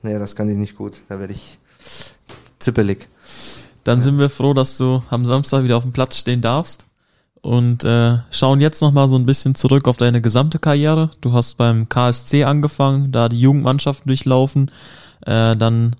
nee, 0.02 0.18
das 0.18 0.36
kann 0.36 0.50
ich 0.50 0.58
nicht 0.58 0.76
gut. 0.76 0.94
Da 1.10 1.20
werde 1.20 1.34
ich 1.34 1.60
zippelig. 2.60 3.08
Dann 3.84 4.02
sind 4.02 4.20
wir 4.20 4.30
froh, 4.30 4.54
dass 4.54 4.78
du 4.78 5.04
am 5.10 5.26
Samstag 5.26 5.64
wieder 5.64 5.78
auf 5.78 5.84
dem 5.84 5.94
Platz 5.94 6.18
stehen 6.18 6.42
darfst. 6.42 6.86
Und 7.42 7.84
äh, 7.84 8.18
schauen 8.32 8.62
jetzt 8.62 8.82
nochmal 8.82 9.08
so 9.08 9.16
ein 9.16 9.26
bisschen 9.26 9.56
zurück 9.56 9.88
auf 9.88 9.98
deine 9.98 10.22
gesamte 10.22 10.60
Karriere. 10.60 11.12
Du 11.22 11.34
hast 11.34 11.58
beim 11.58 11.88
KSC 11.88 12.44
angefangen, 12.44 13.12
da 13.12 13.30
die 13.30 13.40
Jugendmannschaften 13.40 14.08
durchlaufen, 14.08 14.72
äh, 15.26 15.56
dann 15.56 15.96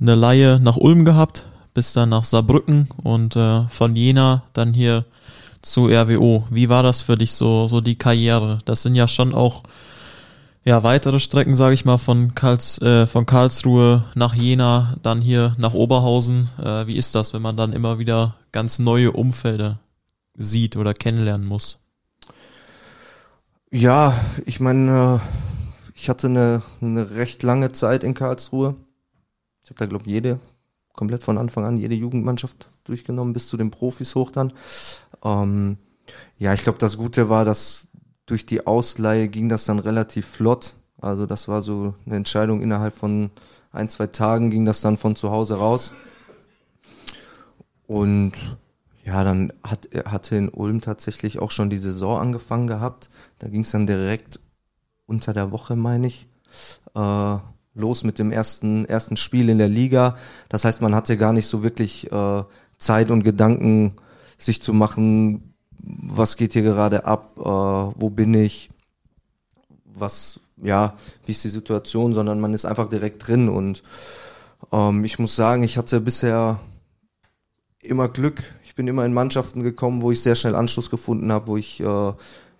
eine 0.00 0.14
Laie 0.14 0.58
nach 0.60 0.76
Ulm 0.76 1.04
gehabt, 1.04 1.46
bis 1.74 1.92
dann 1.92 2.08
nach 2.08 2.24
Saarbrücken 2.24 2.88
und 3.02 3.36
äh, 3.36 3.62
von 3.68 3.94
Jena 3.94 4.42
dann 4.52 4.72
hier 4.72 5.04
zu 5.62 5.86
RWO. 5.86 6.44
Wie 6.50 6.68
war 6.68 6.82
das 6.82 7.02
für 7.02 7.16
dich 7.16 7.32
so 7.32 7.68
so 7.68 7.80
die 7.80 7.96
Karriere? 7.96 8.58
Das 8.64 8.82
sind 8.82 8.94
ja 8.94 9.06
schon 9.06 9.34
auch 9.34 9.62
ja 10.64 10.82
weitere 10.82 11.20
Strecken, 11.20 11.54
sage 11.54 11.74
ich 11.74 11.84
mal, 11.84 11.98
von 11.98 12.34
Karls 12.34 12.80
äh, 12.82 13.06
von 13.06 13.26
Karlsruhe 13.26 14.04
nach 14.14 14.34
Jena, 14.34 14.96
dann 15.02 15.20
hier 15.20 15.54
nach 15.58 15.74
Oberhausen. 15.74 16.48
Äh, 16.58 16.86
wie 16.86 16.96
ist 16.96 17.14
das, 17.14 17.32
wenn 17.32 17.42
man 17.42 17.56
dann 17.56 17.72
immer 17.72 17.98
wieder 17.98 18.34
ganz 18.52 18.78
neue 18.78 19.12
Umfelder 19.12 19.78
sieht 20.40 20.76
oder 20.76 20.94
kennenlernen 20.94 21.46
muss? 21.46 21.78
Ja, 23.70 24.18
ich 24.46 24.58
meine, 24.58 25.20
äh, 25.22 25.90
ich 25.94 26.08
hatte 26.08 26.26
eine, 26.26 26.62
eine 26.80 27.10
recht 27.12 27.42
lange 27.42 27.70
Zeit 27.72 28.02
in 28.02 28.14
Karlsruhe. 28.14 28.74
Ich 29.62 29.70
habe 29.70 29.78
da, 29.78 29.86
glaube 29.86 30.04
ich, 30.06 30.10
jede, 30.10 30.40
komplett 30.94 31.22
von 31.22 31.38
Anfang 31.38 31.64
an, 31.64 31.76
jede 31.76 31.94
Jugendmannschaft 31.94 32.70
durchgenommen, 32.84 33.32
bis 33.32 33.48
zu 33.48 33.56
den 33.56 33.70
Profis 33.70 34.14
hoch 34.14 34.30
dann. 34.32 34.52
Ähm, 35.22 35.76
ja, 36.38 36.54
ich 36.54 36.62
glaube, 36.62 36.78
das 36.78 36.96
Gute 36.96 37.28
war, 37.28 37.44
dass 37.44 37.86
durch 38.26 38.46
die 38.46 38.66
Ausleihe 38.66 39.28
ging 39.28 39.48
das 39.48 39.66
dann 39.66 39.78
relativ 39.78 40.26
flott. 40.26 40.74
Also 41.00 41.26
das 41.26 41.46
war 41.46 41.62
so 41.62 41.94
eine 42.06 42.16
Entscheidung 42.16 42.62
innerhalb 42.62 42.94
von 42.94 43.30
ein, 43.72 43.88
zwei 43.88 44.06
Tagen 44.06 44.50
ging 44.50 44.64
das 44.64 44.80
dann 44.80 44.96
von 44.96 45.16
zu 45.16 45.30
Hause 45.30 45.56
raus. 45.56 45.92
Und 47.86 48.32
ja, 49.04 49.24
dann 49.24 49.52
hat, 49.62 49.88
hatte 50.04 50.36
in 50.36 50.48
Ulm 50.48 50.80
tatsächlich 50.80 51.38
auch 51.38 51.50
schon 51.50 51.70
die 51.70 51.78
Saison 51.78 52.20
angefangen 52.20 52.66
gehabt. 52.66 53.10
Da 53.38 53.48
ging 53.48 53.62
es 53.62 53.70
dann 53.70 53.86
direkt 53.86 54.40
unter 55.06 55.32
der 55.32 55.50
Woche, 55.50 55.76
meine 55.76 56.06
ich, 56.06 56.26
äh, 56.94 57.36
los 57.74 58.04
mit 58.04 58.18
dem 58.18 58.32
ersten, 58.32 58.84
ersten 58.84 59.16
Spiel 59.16 59.48
in 59.48 59.58
der 59.58 59.68
Liga. 59.68 60.16
Das 60.48 60.64
heißt, 60.64 60.82
man 60.82 60.94
hatte 60.94 61.16
gar 61.16 61.32
nicht 61.32 61.46
so 61.46 61.62
wirklich 61.62 62.10
äh, 62.12 62.44
Zeit 62.78 63.10
und 63.10 63.22
Gedanken, 63.22 63.94
sich 64.38 64.62
zu 64.62 64.72
machen, 64.72 65.54
was 65.78 66.36
geht 66.36 66.52
hier 66.52 66.62
gerade 66.62 67.04
ab, 67.04 67.32
äh, 67.38 67.42
wo 67.42 68.10
bin 68.10 68.34
ich, 68.34 68.70
was, 69.84 70.40
ja, 70.62 70.94
wie 71.26 71.32
ist 71.32 71.44
die 71.44 71.48
Situation, 71.48 72.14
sondern 72.14 72.40
man 72.40 72.54
ist 72.54 72.64
einfach 72.64 72.88
direkt 72.88 73.26
drin 73.26 73.48
und 73.48 73.82
ähm, 74.72 75.04
ich 75.04 75.18
muss 75.18 75.36
sagen, 75.36 75.62
ich 75.62 75.78
hatte 75.78 76.00
bisher 76.00 76.60
immer 77.82 78.08
Glück. 78.08 78.42
Bin 78.80 78.88
immer 78.88 79.04
in 79.04 79.12
Mannschaften 79.12 79.62
gekommen, 79.62 80.00
wo 80.00 80.10
ich 80.10 80.22
sehr 80.22 80.34
schnell 80.34 80.54
Anschluss 80.54 80.88
gefunden 80.88 81.30
habe, 81.30 81.48
wo 81.48 81.58
ich 81.58 81.80
äh, 81.80 82.12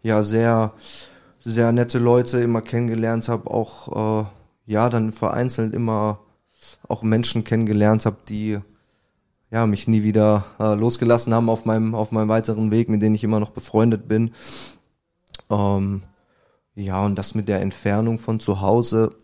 ja 0.02 0.22
sehr, 0.22 0.74
sehr 1.38 1.72
nette 1.72 1.98
Leute 1.98 2.42
immer 2.42 2.60
kennengelernt 2.60 3.30
habe, 3.30 3.50
auch 3.50 4.26
äh, 4.26 4.26
ja 4.66 4.90
dann 4.90 5.12
vereinzelt 5.12 5.72
immer 5.72 6.20
auch 6.86 7.02
Menschen 7.02 7.42
kennengelernt 7.42 8.04
habe, 8.04 8.18
die 8.28 8.58
ja 9.50 9.66
mich 9.66 9.88
nie 9.88 10.02
wieder 10.02 10.44
äh, 10.58 10.74
losgelassen 10.74 11.32
haben 11.32 11.48
auf 11.48 11.64
meinem 11.64 11.94
auf 11.94 12.12
meinem 12.12 12.28
weiteren 12.28 12.70
Weg, 12.70 12.90
mit 12.90 13.00
denen 13.00 13.14
ich 13.14 13.24
immer 13.24 13.40
noch 13.40 13.52
befreundet 13.52 14.06
bin. 14.06 14.32
Ähm, 15.48 16.02
ja 16.74 17.02
und 17.02 17.14
das 17.14 17.34
mit 17.34 17.48
der 17.48 17.62
Entfernung 17.62 18.18
von 18.18 18.40
zu 18.40 18.60
Hause, 18.60 19.16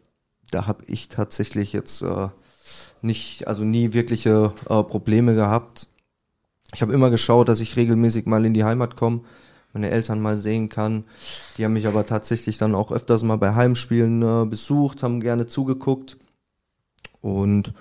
da 0.50 0.66
habe 0.66 0.82
ich 0.86 1.10
tatsächlich 1.10 1.74
jetzt 1.74 2.00
äh, 2.00 2.28
nicht, 3.02 3.46
also 3.46 3.64
nie 3.64 3.92
wirkliche 3.92 4.54
äh, 4.70 4.82
Probleme 4.82 5.34
gehabt. 5.34 5.88
Ich 6.74 6.82
habe 6.82 6.92
immer 6.92 7.10
geschaut, 7.10 7.48
dass 7.48 7.60
ich 7.60 7.76
regelmäßig 7.76 8.26
mal 8.26 8.44
in 8.44 8.54
die 8.54 8.64
Heimat 8.64 8.96
komme, 8.96 9.20
meine 9.72 9.90
Eltern 9.90 10.20
mal 10.20 10.36
sehen 10.36 10.68
kann. 10.68 11.04
Die 11.56 11.64
haben 11.64 11.74
mich 11.74 11.86
aber 11.86 12.04
tatsächlich 12.04 12.58
dann 12.58 12.74
auch 12.74 12.92
öfters 12.92 13.22
mal 13.22 13.36
bei 13.36 13.54
Heimspielen 13.54 14.22
äh, 14.22 14.46
besucht, 14.46 15.02
haben 15.02 15.20
gerne 15.20 15.46
zugeguckt. 15.46 16.16
Und 17.20 17.72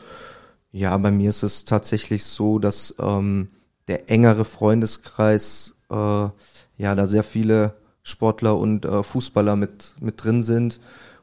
ja, 0.72 0.96
bei 0.98 1.12
mir 1.12 1.30
ist 1.30 1.44
es 1.44 1.66
tatsächlich 1.66 2.26
so, 2.26 2.60
dass 2.60 2.96
ähm, 3.00 3.50
der 3.88 4.10
engere 4.10 4.46
Freundeskreis, 4.46 5.76
äh, 5.90 5.96
ja, 5.96 6.96
da 6.96 7.08
sehr 7.08 7.24
viele 7.24 7.76
Sportler 8.04 8.58
und 8.58 8.86
äh, 8.86 9.02
Fußballer 9.02 9.56
mit, 9.56 9.96
mit 10.00 10.24
drin 10.24 10.44
sind. 10.44 10.80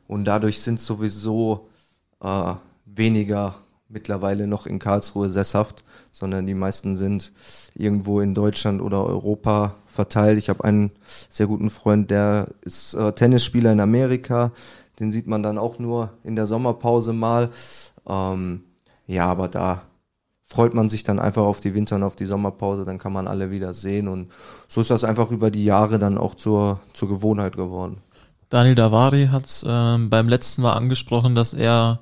Und 0.08 0.24
dadurch 0.24 0.60
sind 0.60 0.80
sowieso 0.80 1.68
äh, 2.22 2.54
weniger 2.86 3.54
mittlerweile 3.92 4.46
noch 4.46 4.66
in 4.66 4.78
Karlsruhe 4.78 5.30
sesshaft, 5.30 5.84
sondern 6.10 6.46
die 6.46 6.54
meisten 6.54 6.96
sind 6.96 7.32
irgendwo 7.74 8.20
in 8.20 8.34
Deutschland 8.34 8.80
oder 8.80 9.04
Europa 9.04 9.76
verteilt. 9.86 10.38
Ich 10.38 10.48
habe 10.48 10.64
einen 10.64 10.90
sehr 11.28 11.46
guten 11.46 11.70
Freund, 11.70 12.10
der 12.10 12.48
ist 12.62 12.94
äh, 12.94 13.12
Tennisspieler 13.12 13.72
in 13.72 13.80
Amerika. 13.80 14.52
Den 14.98 15.12
sieht 15.12 15.26
man 15.26 15.42
dann 15.42 15.58
auch 15.58 15.78
nur 15.78 16.10
in 16.24 16.36
der 16.36 16.46
Sommerpause 16.46 17.12
mal. 17.12 17.50
Ähm, 18.08 18.64
ja, 19.06 19.26
aber 19.26 19.48
da 19.48 19.82
freut 20.44 20.74
man 20.74 20.88
sich 20.88 21.02
dann 21.02 21.18
einfach 21.18 21.42
auf 21.42 21.60
die 21.60 21.74
Winter 21.74 21.96
und 21.96 22.02
auf 22.02 22.16
die 22.16 22.26
Sommerpause, 22.26 22.84
dann 22.84 22.98
kann 22.98 23.12
man 23.12 23.26
alle 23.26 23.50
wieder 23.50 23.72
sehen 23.72 24.06
und 24.06 24.30
so 24.68 24.82
ist 24.82 24.90
das 24.90 25.02
einfach 25.02 25.30
über 25.30 25.50
die 25.50 25.64
Jahre 25.64 25.98
dann 25.98 26.18
auch 26.18 26.34
zur, 26.34 26.80
zur 26.92 27.08
Gewohnheit 27.08 27.56
geworden. 27.56 28.02
Daniel 28.50 28.74
Davari 28.74 29.28
hat 29.32 29.46
es 29.46 29.64
ähm, 29.66 30.10
beim 30.10 30.28
letzten 30.28 30.60
Mal 30.60 30.74
angesprochen, 30.74 31.34
dass 31.34 31.54
er 31.54 32.00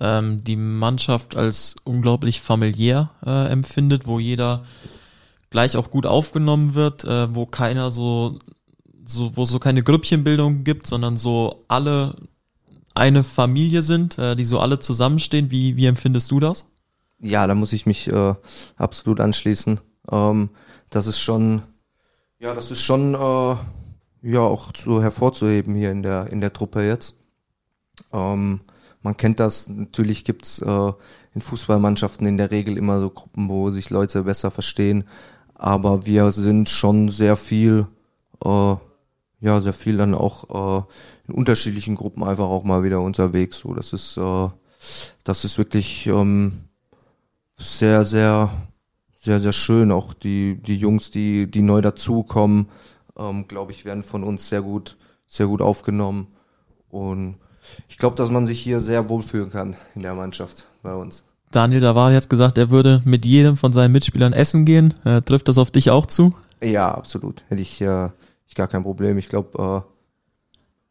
ähm, 0.00 0.44
die 0.44 0.56
Mannschaft 0.56 1.36
als 1.36 1.76
unglaublich 1.84 2.40
familiär 2.40 3.10
äh, 3.24 3.48
empfindet, 3.48 4.06
wo 4.06 4.18
jeder 4.18 4.64
gleich 5.50 5.76
auch 5.76 5.90
gut 5.90 6.06
aufgenommen 6.06 6.74
wird, 6.74 7.04
äh, 7.04 7.34
wo 7.34 7.46
keiner 7.46 7.90
so, 7.90 8.38
so, 9.04 9.36
wo 9.36 9.44
so 9.44 9.58
keine 9.58 9.82
Grüppchenbildung 9.82 10.64
gibt, 10.64 10.86
sondern 10.86 11.16
so 11.16 11.64
alle 11.68 12.16
eine 12.94 13.24
Familie 13.24 13.82
sind, 13.82 14.18
äh, 14.18 14.36
die 14.36 14.44
so 14.44 14.58
alle 14.60 14.78
zusammenstehen. 14.78 15.50
Wie, 15.50 15.76
wie 15.76 15.86
empfindest 15.86 16.30
du 16.30 16.40
das? 16.40 16.66
Ja, 17.20 17.46
da 17.46 17.54
muss 17.54 17.72
ich 17.72 17.86
mich 17.86 18.08
äh, 18.08 18.34
absolut 18.76 19.20
anschließen. 19.20 19.80
Ähm, 20.10 20.50
das 20.90 21.06
ist 21.06 21.20
schon, 21.20 21.62
ja, 22.38 22.54
das 22.54 22.70
ist 22.70 22.82
schon 22.82 23.14
äh, 23.14 23.56
ja 24.22 24.40
auch 24.40 24.72
zu 24.72 25.02
hervorzuheben 25.02 25.74
hier 25.74 25.90
in 25.90 26.02
der 26.02 26.28
in 26.30 26.40
der 26.40 26.52
Truppe 26.52 26.86
jetzt. 26.86 27.16
Ähm, 28.12 28.60
man 29.02 29.16
kennt 29.16 29.40
das, 29.40 29.68
natürlich 29.68 30.24
gibt's 30.24 30.60
äh, 30.60 30.92
in 31.34 31.40
Fußballmannschaften 31.40 32.26
in 32.26 32.36
der 32.36 32.50
Regel 32.50 32.76
immer 32.76 33.00
so 33.00 33.10
Gruppen, 33.10 33.48
wo 33.48 33.70
sich 33.70 33.90
Leute 33.90 34.24
besser 34.24 34.50
verstehen. 34.50 35.04
Aber 35.54 36.06
wir 36.06 36.32
sind 36.32 36.68
schon 36.68 37.08
sehr 37.08 37.36
viel, 37.36 37.86
äh, 38.44 38.76
ja, 39.40 39.60
sehr 39.60 39.72
viel 39.72 39.96
dann 39.96 40.14
auch 40.14 40.80
äh, 40.80 40.82
in 41.28 41.34
unterschiedlichen 41.34 41.94
Gruppen 41.94 42.24
einfach 42.24 42.46
auch 42.46 42.64
mal 42.64 42.82
wieder 42.82 43.00
unterwegs. 43.00 43.58
So, 43.58 43.74
das 43.74 43.92
ist, 43.92 44.16
äh, 44.16 44.48
das 45.24 45.44
ist 45.44 45.58
wirklich 45.58 46.06
ähm, 46.06 46.64
sehr, 47.56 48.04
sehr, 48.04 48.50
sehr, 49.20 49.40
sehr 49.40 49.52
schön. 49.52 49.92
Auch 49.92 50.14
die, 50.14 50.60
die 50.62 50.76
Jungs, 50.76 51.10
die, 51.10 51.50
die 51.50 51.62
neu 51.62 51.80
dazukommen, 51.80 52.68
ähm, 53.16 53.46
glaube 53.48 53.72
ich, 53.72 53.84
werden 53.84 54.02
von 54.02 54.24
uns 54.24 54.48
sehr 54.48 54.62
gut, 54.62 54.96
sehr 55.26 55.46
gut 55.46 55.60
aufgenommen. 55.60 56.28
Und 56.88 57.36
ich 57.88 57.98
glaube, 57.98 58.16
dass 58.16 58.30
man 58.30 58.46
sich 58.46 58.60
hier 58.60 58.80
sehr 58.80 59.08
wohlfühlen 59.08 59.50
kann 59.50 59.76
in 59.94 60.02
der 60.02 60.14
Mannschaft 60.14 60.66
bei 60.82 60.94
uns. 60.94 61.24
Daniel 61.50 61.80
Davari 61.80 62.14
hat 62.14 62.28
gesagt, 62.28 62.58
er 62.58 62.70
würde 62.70 63.00
mit 63.04 63.24
jedem 63.24 63.56
von 63.56 63.72
seinen 63.72 63.92
Mitspielern 63.92 64.32
essen 64.32 64.64
gehen. 64.64 64.94
Äh, 65.04 65.22
trifft 65.22 65.48
das 65.48 65.58
auf 65.58 65.70
dich 65.70 65.90
auch 65.90 66.06
zu? 66.06 66.34
Ja, 66.62 66.92
absolut. 66.92 67.44
Hätte 67.48 67.62
ich, 67.62 67.80
äh, 67.80 68.10
ich 68.46 68.54
gar 68.54 68.68
kein 68.68 68.82
Problem. 68.82 69.16
Ich 69.16 69.28
glaube, 69.28 69.84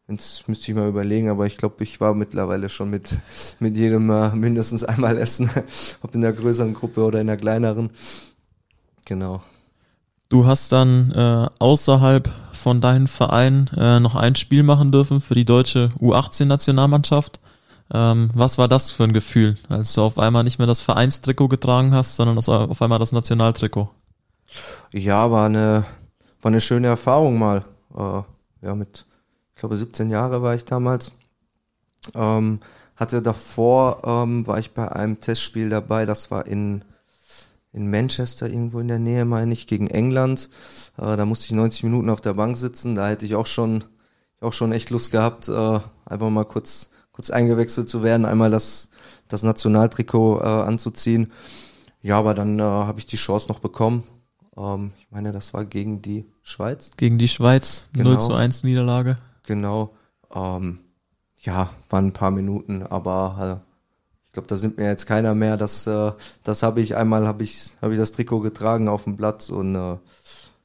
äh, 0.08 0.12
jetzt 0.12 0.48
müsste 0.48 0.70
ich 0.70 0.76
mal 0.76 0.88
überlegen, 0.88 1.30
aber 1.30 1.46
ich 1.46 1.56
glaube, 1.56 1.84
ich 1.84 2.00
war 2.00 2.14
mittlerweile 2.14 2.68
schon 2.68 2.90
mit, 2.90 3.18
mit 3.60 3.76
jedem 3.76 4.10
äh, 4.10 4.30
mindestens 4.30 4.82
einmal 4.82 5.16
essen, 5.18 5.50
ob 6.02 6.14
in 6.14 6.22
der 6.22 6.32
größeren 6.32 6.74
Gruppe 6.74 7.04
oder 7.04 7.20
in 7.20 7.28
der 7.28 7.36
kleineren. 7.36 7.90
Genau. 9.04 9.40
Du 10.28 10.44
hast 10.44 10.72
dann 10.72 11.12
äh, 11.12 11.46
außerhalb 11.58 12.28
von 12.58 12.80
deinem 12.80 13.06
Verein 13.06 13.70
äh, 13.76 14.00
noch 14.00 14.14
ein 14.14 14.36
Spiel 14.36 14.62
machen 14.62 14.92
dürfen 14.92 15.20
für 15.20 15.34
die 15.34 15.44
deutsche 15.44 15.90
U18-Nationalmannschaft. 16.00 17.40
Ähm, 17.92 18.30
was 18.34 18.58
war 18.58 18.68
das 18.68 18.90
für 18.90 19.04
ein 19.04 19.14
Gefühl, 19.14 19.56
als 19.68 19.94
du 19.94 20.02
auf 20.02 20.18
einmal 20.18 20.44
nicht 20.44 20.58
mehr 20.58 20.66
das 20.66 20.82
Vereinstrikot 20.82 21.48
getragen 21.48 21.94
hast, 21.94 22.16
sondern 22.16 22.36
das, 22.36 22.48
auf 22.48 22.82
einmal 22.82 22.98
das 22.98 23.12
Nationaltrikot? 23.12 23.88
Ja, 24.92 25.30
war 25.30 25.46
eine, 25.46 25.84
war 26.42 26.50
eine 26.50 26.60
schöne 26.60 26.88
Erfahrung 26.88 27.38
mal. 27.38 27.64
Äh, 27.96 28.22
ja, 28.66 28.74
mit, 28.74 29.06
ich 29.54 29.60
glaube, 29.60 29.76
17 29.76 30.10
Jahre 30.10 30.42
war 30.42 30.54
ich 30.54 30.64
damals. 30.64 31.12
Ähm, 32.14 32.60
hatte 32.96 33.22
davor, 33.22 34.02
ähm, 34.04 34.46
war 34.46 34.58
ich 34.58 34.72
bei 34.72 34.90
einem 34.90 35.20
Testspiel 35.20 35.70
dabei, 35.70 36.04
das 36.04 36.30
war 36.30 36.46
in 36.46 36.84
in 37.72 37.90
Manchester 37.90 38.48
irgendwo 38.48 38.80
in 38.80 38.88
der 38.88 38.98
Nähe, 38.98 39.24
meine 39.24 39.52
ich, 39.52 39.66
gegen 39.66 39.88
England. 39.88 40.48
Äh, 40.96 41.16
da 41.16 41.24
musste 41.26 41.46
ich 41.46 41.52
90 41.52 41.84
Minuten 41.84 42.10
auf 42.10 42.20
der 42.20 42.34
Bank 42.34 42.56
sitzen. 42.56 42.94
Da 42.94 43.08
hätte 43.08 43.26
ich 43.26 43.34
auch 43.34 43.46
schon, 43.46 43.84
auch 44.40 44.52
schon 44.52 44.72
echt 44.72 44.90
Lust 44.90 45.10
gehabt, 45.10 45.48
äh, 45.48 45.80
einfach 46.06 46.30
mal 46.30 46.44
kurz, 46.44 46.90
kurz 47.12 47.30
eingewechselt 47.30 47.88
zu 47.88 48.02
werden, 48.02 48.24
einmal 48.24 48.50
das, 48.50 48.90
das 49.28 49.42
Nationaltrikot 49.42 50.40
äh, 50.40 50.44
anzuziehen. 50.44 51.32
Ja, 52.00 52.18
aber 52.18 52.34
dann 52.34 52.58
äh, 52.58 52.62
habe 52.62 52.98
ich 53.00 53.06
die 53.06 53.16
Chance 53.16 53.48
noch 53.48 53.58
bekommen. 53.58 54.02
Ähm, 54.56 54.92
ich 54.98 55.10
meine, 55.10 55.32
das 55.32 55.52
war 55.52 55.64
gegen 55.64 56.00
die 56.00 56.24
Schweiz. 56.42 56.92
Gegen 56.96 57.18
die 57.18 57.28
Schweiz, 57.28 57.88
Genau. 57.92 58.10
0 58.10 58.20
zu 58.20 58.34
1 58.34 58.62
Niederlage. 58.64 59.18
Genau. 59.44 59.94
Ähm, 60.34 60.78
ja, 61.40 61.70
waren 61.90 62.06
ein 62.06 62.12
paar 62.12 62.30
Minuten, 62.30 62.82
aber 62.82 63.62
äh, 63.64 63.67
glaube, 64.38 64.48
da 64.48 64.56
sind 64.56 64.78
mir 64.78 64.86
jetzt 64.86 65.06
keiner 65.06 65.34
mehr. 65.34 65.56
Das, 65.56 65.86
äh, 65.86 66.12
das 66.44 66.62
habe 66.62 66.80
ich 66.80 66.94
einmal 66.96 67.26
habe 67.26 67.42
ich 67.42 67.72
habe 67.82 67.94
ich 67.94 67.98
das 67.98 68.12
Trikot 68.12 68.40
getragen 68.40 68.88
auf 68.88 69.04
dem 69.04 69.16
Platz 69.16 69.50
und 69.50 69.74
äh, 69.74 69.94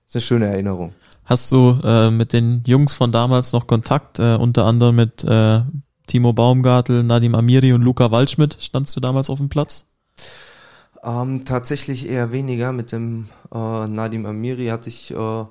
ist 0.07 0.15
eine 0.15 0.21
schöne 0.21 0.45
Erinnerung. 0.45 0.93
Hast 1.25 1.51
du 1.51 1.79
äh, 1.83 2.11
mit 2.11 2.33
den 2.33 2.63
Jungs 2.67 2.93
von 2.93 3.11
damals 3.11 3.51
noch 3.51 3.65
Kontakt, 3.65 4.19
äh, 4.19 4.35
unter 4.35 4.65
anderem 4.65 4.95
mit 4.95 5.23
äh, 5.23 5.61
Timo 6.05 6.33
Baumgartel, 6.33 7.01
Nadim 7.01 7.33
Amiri 7.33 7.73
und 7.73 7.81
Luca 7.81 8.11
Waldschmidt? 8.11 8.57
Standst 8.59 8.95
du 8.95 8.99
damals 8.99 9.29
auf 9.31 9.39
dem 9.39 9.49
Platz? 9.49 9.85
Ähm, 11.03 11.43
tatsächlich 11.45 12.07
eher 12.07 12.31
weniger. 12.31 12.73
Mit 12.73 12.91
dem 12.91 13.27
äh, 13.51 13.87
Nadim 13.87 14.27
Amiri 14.27 14.67
hatte 14.67 14.89
ich 14.89 15.09
äh, 15.11 15.45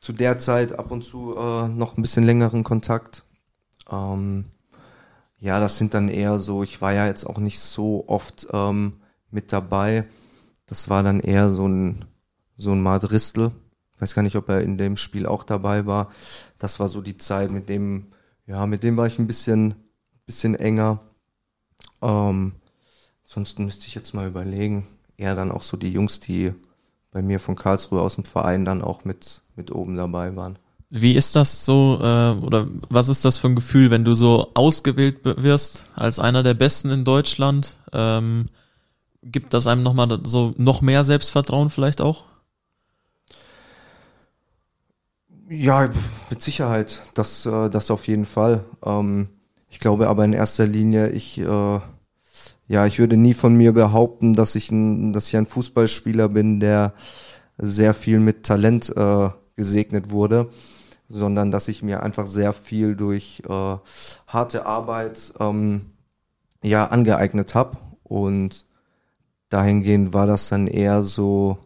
zu 0.00 0.12
der 0.12 0.38
Zeit 0.40 0.76
ab 0.76 0.90
und 0.90 1.04
zu 1.04 1.36
äh, 1.36 1.68
noch 1.68 1.96
ein 1.96 2.02
bisschen 2.02 2.24
längeren 2.24 2.64
Kontakt. 2.64 3.22
Ähm, 3.88 4.46
ja, 5.40 5.58
das 5.58 5.78
sind 5.78 5.94
dann 5.94 6.08
eher 6.08 6.38
so, 6.38 6.62
ich 6.62 6.80
war 6.80 6.92
ja 6.92 7.06
jetzt 7.06 7.24
auch 7.24 7.38
nicht 7.38 7.58
so 7.60 8.04
oft 8.06 8.46
ähm, 8.52 9.00
mit 9.30 9.52
dabei. 9.52 10.06
Das 10.66 10.88
war 10.88 11.02
dann 11.02 11.20
eher 11.20 11.50
so 11.50 11.66
ein, 11.66 12.04
so 12.56 12.72
ein 12.72 12.82
Madristel. 12.82 13.50
Ich 13.94 14.00
weiß 14.00 14.14
gar 14.14 14.22
nicht, 14.22 14.36
ob 14.36 14.48
er 14.48 14.60
in 14.60 14.78
dem 14.78 14.96
Spiel 14.96 15.26
auch 15.26 15.42
dabei 15.42 15.86
war. 15.86 16.10
Das 16.58 16.78
war 16.78 16.88
so 16.88 17.00
die 17.00 17.18
Zeit, 17.18 17.50
mit 17.50 17.68
dem, 17.68 18.06
ja, 18.46 18.66
mit 18.66 18.82
dem 18.82 18.96
war 18.96 19.06
ich 19.06 19.18
ein 19.18 19.26
bisschen, 19.26 19.74
bisschen 20.26 20.54
enger. 20.54 21.00
Ähm, 22.02 22.52
Ansonsten 23.30 23.64
müsste 23.64 23.86
ich 23.86 23.94
jetzt 23.94 24.12
mal 24.12 24.26
überlegen. 24.26 24.84
Eher 25.16 25.36
dann 25.36 25.52
auch 25.52 25.62
so 25.62 25.76
die 25.76 25.92
Jungs, 25.92 26.18
die 26.18 26.52
bei 27.12 27.22
mir 27.22 27.38
von 27.38 27.54
Karlsruhe 27.54 28.00
aus 28.00 28.16
dem 28.16 28.24
Verein 28.24 28.64
dann 28.64 28.82
auch 28.82 29.04
mit, 29.04 29.42
mit 29.54 29.70
oben 29.70 29.94
dabei 29.94 30.34
waren. 30.34 30.58
Wie 30.90 31.14
ist 31.14 31.36
das 31.36 31.64
so, 31.64 32.00
äh, 32.02 32.32
oder 32.32 32.66
was 32.88 33.08
ist 33.08 33.24
das 33.24 33.36
für 33.36 33.46
ein 33.46 33.54
Gefühl, 33.54 33.92
wenn 33.92 34.04
du 34.04 34.14
so 34.14 34.50
ausgewählt 34.54 35.18
wirst 35.22 35.84
als 35.94 36.18
einer 36.18 36.42
der 36.42 36.54
Besten 36.54 36.90
in 36.90 37.04
Deutschland? 37.04 37.76
Ähm, 37.92 38.46
gibt 39.22 39.54
das 39.54 39.68
einem 39.68 39.84
nochmal 39.84 40.20
so 40.24 40.52
noch 40.56 40.80
mehr 40.80 41.04
Selbstvertrauen 41.04 41.70
vielleicht 41.70 42.00
auch? 42.00 42.24
Ja, 45.48 45.90
mit 46.28 46.42
Sicherheit. 46.42 47.00
Das, 47.14 47.46
äh, 47.46 47.70
das 47.70 47.90
auf 47.90 48.08
jeden 48.08 48.26
Fall. 48.26 48.64
Ähm, 48.84 49.28
ich 49.68 49.78
glaube 49.78 50.08
aber 50.08 50.24
in 50.24 50.32
erster 50.32 50.66
Linie, 50.66 51.10
ich, 51.10 51.38
äh, 51.38 51.80
ja, 52.66 52.86
ich 52.86 52.98
würde 52.98 53.16
nie 53.16 53.34
von 53.34 53.54
mir 53.54 53.72
behaupten, 53.72 54.34
dass 54.34 54.56
ich 54.56 54.72
ein, 54.72 55.12
dass 55.12 55.28
ich 55.28 55.36
ein 55.36 55.46
Fußballspieler 55.46 56.28
bin, 56.28 56.58
der 56.58 56.94
sehr 57.58 57.94
viel 57.94 58.18
mit 58.18 58.44
Talent 58.44 58.92
äh, 58.96 59.28
gesegnet 59.56 60.10
wurde, 60.10 60.50
sondern 61.10 61.50
dass 61.50 61.66
ich 61.66 61.82
mir 61.82 62.02
einfach 62.02 62.28
sehr 62.28 62.52
viel 62.52 62.94
durch 62.94 63.42
äh, 63.48 63.76
harte 64.28 64.64
Arbeit 64.64 65.34
ähm, 65.40 65.90
ja 66.62 66.86
angeeignet 66.86 67.54
habe 67.56 67.78
und 68.04 68.64
dahingehend 69.48 70.14
war 70.14 70.26
das 70.26 70.48
dann 70.48 70.68
eher 70.68 71.02
so 71.02 71.58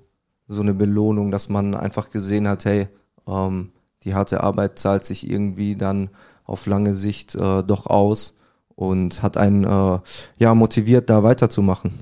so 0.48 0.62
eine 0.62 0.74
Belohnung, 0.74 1.30
dass 1.30 1.48
man 1.48 1.74
einfach 1.74 2.10
gesehen 2.10 2.48
hat, 2.48 2.64
hey, 2.64 2.88
ähm, 3.26 3.72
die 4.02 4.14
harte 4.14 4.42
Arbeit 4.42 4.78
zahlt 4.78 5.04
sich 5.04 5.28
irgendwie 5.30 5.76
dann 5.76 6.10
auf 6.44 6.66
lange 6.66 6.94
Sicht 6.94 7.34
äh, 7.34 7.62
doch 7.62 7.86
aus 7.86 8.34
und 8.74 9.22
hat 9.22 9.36
einen 9.36 9.64
äh, 9.64 9.98
ja 10.38 10.54
motiviert, 10.54 11.08
da 11.10 11.22
weiterzumachen. 11.22 11.92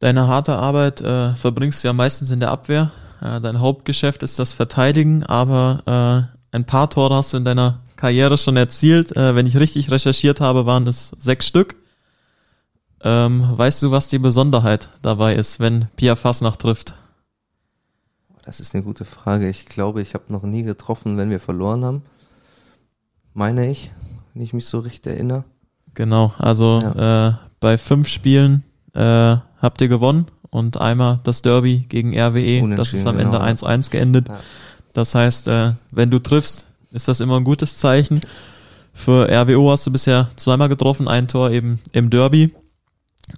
Deine 0.00 0.28
harte 0.28 0.54
Arbeit 0.54 1.00
äh, 1.00 1.34
verbringst 1.34 1.82
du 1.82 1.88
ja 1.88 1.92
meistens 1.92 2.30
in 2.30 2.40
der 2.40 2.50
Abwehr. 2.50 2.90
Äh, 3.20 3.40
dein 3.40 3.60
Hauptgeschäft 3.60 4.22
ist 4.22 4.38
das 4.38 4.52
Verteidigen, 4.52 5.24
aber 5.24 6.30
äh, 6.52 6.56
ein 6.56 6.64
paar 6.64 6.88
Tore 6.90 7.16
hast 7.16 7.32
du 7.32 7.36
in 7.36 7.44
deiner 7.44 7.80
Karriere 7.96 8.38
schon 8.38 8.56
erzielt. 8.56 9.16
Äh, 9.16 9.34
wenn 9.34 9.46
ich 9.46 9.56
richtig 9.56 9.90
recherchiert 9.90 10.40
habe, 10.40 10.66
waren 10.66 10.86
es 10.86 11.14
sechs 11.18 11.46
Stück. 11.46 11.76
Ähm, 13.02 13.44
weißt 13.56 13.82
du, 13.82 13.90
was 13.90 14.08
die 14.08 14.18
Besonderheit 14.18 14.90
dabei 15.02 15.34
ist, 15.34 15.60
wenn 15.60 15.86
Pia 15.96 16.16
Fasnacht 16.16 16.60
trifft? 16.60 16.94
Das 18.44 18.60
ist 18.60 18.74
eine 18.74 18.82
gute 18.82 19.04
Frage. 19.04 19.48
Ich 19.48 19.66
glaube, 19.66 20.00
ich 20.00 20.14
habe 20.14 20.24
noch 20.28 20.42
nie 20.42 20.62
getroffen, 20.62 21.16
wenn 21.16 21.30
wir 21.30 21.38
verloren 21.38 21.84
haben. 21.84 22.02
Meine 23.34 23.70
ich, 23.70 23.90
wenn 24.32 24.42
ich 24.42 24.52
mich 24.52 24.66
so 24.66 24.78
richtig 24.78 25.12
erinnere. 25.12 25.44
Genau, 25.94 26.32
also 26.38 26.78
äh, 26.78 27.32
bei 27.60 27.78
fünf 27.78 28.08
Spielen 28.08 28.64
äh, 28.94 29.36
habt 29.60 29.80
ihr 29.80 29.88
gewonnen 29.88 30.26
und 30.50 30.80
einmal 30.80 31.20
das 31.24 31.42
Derby 31.42 31.84
gegen 31.88 32.18
RWE. 32.18 32.74
Das 32.76 32.94
ist 32.94 33.06
am 33.06 33.18
Ende 33.18 33.38
genau. 33.38 33.44
1-1 33.44 33.90
geendet. 33.90 34.28
Ja. 34.28 34.40
Das 34.92 35.14
heißt, 35.14 35.48
äh, 35.48 35.72
wenn 35.90 36.10
du 36.10 36.18
triffst, 36.18 36.66
ist 36.90 37.08
das 37.08 37.20
immer 37.20 37.36
ein 37.36 37.44
gutes 37.44 37.78
Zeichen. 37.78 38.20
Für 38.92 39.28
RWO 39.30 39.70
hast 39.70 39.86
du 39.86 39.92
bisher 39.92 40.30
zweimal 40.36 40.68
getroffen, 40.68 41.06
ein 41.06 41.28
Tor 41.28 41.50
eben 41.50 41.80
im 41.92 42.10
Derby 42.10 42.52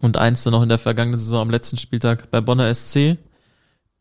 und 0.00 0.16
eins 0.16 0.42
dann 0.44 0.52
noch 0.52 0.62
in 0.62 0.68
der 0.68 0.78
vergangenen 0.78 1.18
Saison 1.18 1.42
am 1.42 1.50
letzten 1.50 1.76
Spieltag 1.76 2.30
bei 2.30 2.40
Bonner 2.40 2.72
SC. 2.72 3.18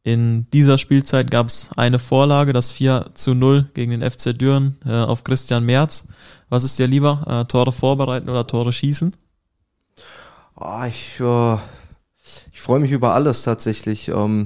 In 0.04 0.50
dieser 0.52 0.78
Spielzeit 0.78 1.30
gab 1.30 1.48
es 1.48 1.70
eine 1.76 2.00
Vorlage, 2.00 2.54
das 2.54 2.72
4 2.72 3.08
zu 3.14 3.34
0 3.34 3.70
gegen 3.74 3.92
den 3.92 4.10
FC 4.10 4.38
Düren 4.38 4.78
äh, 4.86 4.92
auf 4.92 5.24
Christian 5.24 5.66
Merz. 5.66 6.08
Was 6.48 6.64
ist 6.64 6.80
dir 6.80 6.88
lieber, 6.88 7.26
äh, 7.28 7.46
Tore 7.46 7.72
vorbereiten 7.72 8.30
oder 8.30 8.48
Tore 8.48 8.72
schießen? 8.72 9.16
Ah, 10.56 10.88
ich 10.88 11.20
äh, 11.20 11.58
ich 12.60 12.64
freue 12.64 12.82
mich 12.82 12.92
über 12.92 13.14
alles 13.14 13.44
tatsächlich. 13.44 14.10
Ähm, 14.10 14.46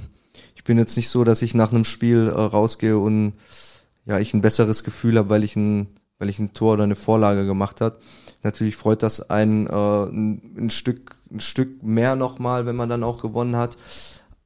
ich 0.53 0.63
bin 0.63 0.77
jetzt 0.77 0.95
nicht 0.95 1.09
so, 1.09 1.23
dass 1.23 1.41
ich 1.41 1.55
nach 1.55 1.71
einem 1.71 1.83
Spiel 1.83 2.27
äh, 2.27 2.39
rausgehe 2.39 2.95
und 2.95 3.33
ja, 4.05 4.19
ich 4.19 4.35
ein 4.35 4.41
besseres 4.41 4.83
Gefühl 4.83 5.17
habe, 5.17 5.29
weil 5.29 5.43
ich 5.43 5.55
ein, 5.55 5.87
weil 6.19 6.29
ich 6.29 6.37
ein 6.37 6.53
Tor 6.53 6.73
oder 6.73 6.83
eine 6.83 6.95
Vorlage 6.95 7.47
gemacht 7.47 7.81
hat. 7.81 7.97
Natürlich 8.43 8.75
freut 8.75 9.01
das 9.01 9.31
einen 9.31 9.65
äh, 9.65 9.71
ein, 9.71 10.55
ein 10.55 10.69
Stück, 10.69 11.15
ein 11.31 11.39
Stück 11.39 11.81
mehr 11.81 12.15
nochmal, 12.15 12.67
wenn 12.67 12.75
man 12.75 12.87
dann 12.87 13.03
auch 13.03 13.19
gewonnen 13.19 13.55
hat. 13.55 13.77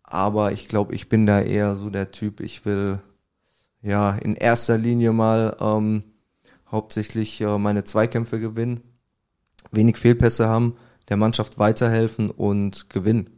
Aber 0.01 0.53
ich 0.53 0.69
glaube, 0.69 0.95
ich 0.95 1.09
bin 1.09 1.25
da 1.25 1.41
eher 1.41 1.75
so 1.75 1.89
der 1.89 2.11
Typ. 2.11 2.39
Ich 2.39 2.65
will 2.65 2.99
ja 3.81 4.11
in 4.11 4.35
erster 4.35 4.77
Linie 4.77 5.11
mal 5.11 5.57
ähm, 5.59 6.03
hauptsächlich 6.71 7.41
äh, 7.41 7.57
meine 7.57 7.83
Zweikämpfe 7.83 8.39
gewinnen, 8.39 8.79
wenig 9.71 9.97
Fehlpässe 9.97 10.47
haben, 10.47 10.77
der 11.09 11.17
Mannschaft 11.17 11.59
weiterhelfen 11.59 12.31
und 12.31 12.89
gewinnen. 12.89 13.36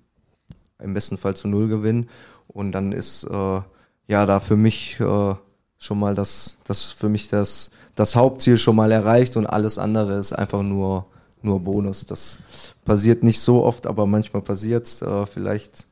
Im 0.81 0.93
besten 0.93 1.17
Fall 1.17 1.35
zu 1.35 1.47
null 1.47 1.67
gewinnen. 1.67 2.09
Und 2.47 2.71
dann 2.71 2.91
ist 2.91 3.23
äh, 3.23 3.61
ja 4.07 4.25
da 4.25 4.39
für 4.39 4.55
mich 4.55 4.99
äh, 4.99 5.35
schon 5.77 5.99
mal 5.99 6.15
das, 6.15 6.57
das 6.65 6.91
für 6.91 7.09
mich 7.09 7.29
das, 7.29 7.71
das 7.95 8.15
Hauptziel 8.15 8.57
schon 8.57 8.75
mal 8.75 8.91
erreicht 8.91 9.37
und 9.37 9.45
alles 9.45 9.77
andere 9.77 10.17
ist 10.17 10.33
einfach 10.33 10.61
nur, 10.61 11.05
nur 11.41 11.59
Bonus. 11.61 12.05
Das 12.05 12.39
passiert 12.85 13.23
nicht 13.23 13.39
so 13.39 13.63
oft, 13.63 13.87
aber 13.87 14.05
manchmal 14.05 14.41
passiert's. 14.41 15.01
Äh, 15.01 15.25
vielleicht 15.25 15.85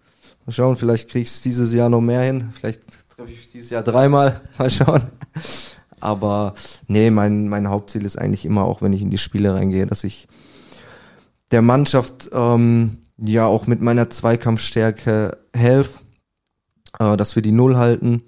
mal 0.46 0.52
schauen, 0.52 0.76
vielleicht 0.76 1.10
krieg 1.10 1.24
ich's 1.24 1.42
dieses 1.42 1.74
Jahr 1.74 1.90
noch 1.90 2.02
mehr 2.02 2.22
hin. 2.22 2.50
Vielleicht 2.54 2.82
treffe 3.10 3.32
ich 3.32 3.50
dieses 3.50 3.70
Jahr 3.70 3.84
dreimal. 3.84 4.42
Mal 4.58 4.70
schauen. 4.70 5.04
Aber 6.00 6.54
nee, 6.88 7.10
mein, 7.10 7.50
mein 7.50 7.70
Hauptziel 7.70 8.06
ist 8.06 8.18
eigentlich 8.18 8.46
immer, 8.46 8.66
auch 8.66 8.82
wenn 8.82 8.94
ich 8.94 9.02
in 9.02 9.10
die 9.10 9.18
Spiele 9.18 9.56
reingehe, 9.56 9.88
dass 9.88 10.04
ich 10.04 10.28
der 11.52 11.62
Mannschaft 11.62 12.30
ähm, 12.34 12.98
ja 13.18 13.46
auch 13.46 13.68
mit 13.68 13.82
meiner 13.82 14.10
Zweikampfstärke 14.10 15.38
helfe, 15.54 16.00
äh, 17.00 17.18
dass 17.18 17.36
wir 17.36 17.42
die 17.42 17.52
Null 17.52 17.78
halten 17.78 18.24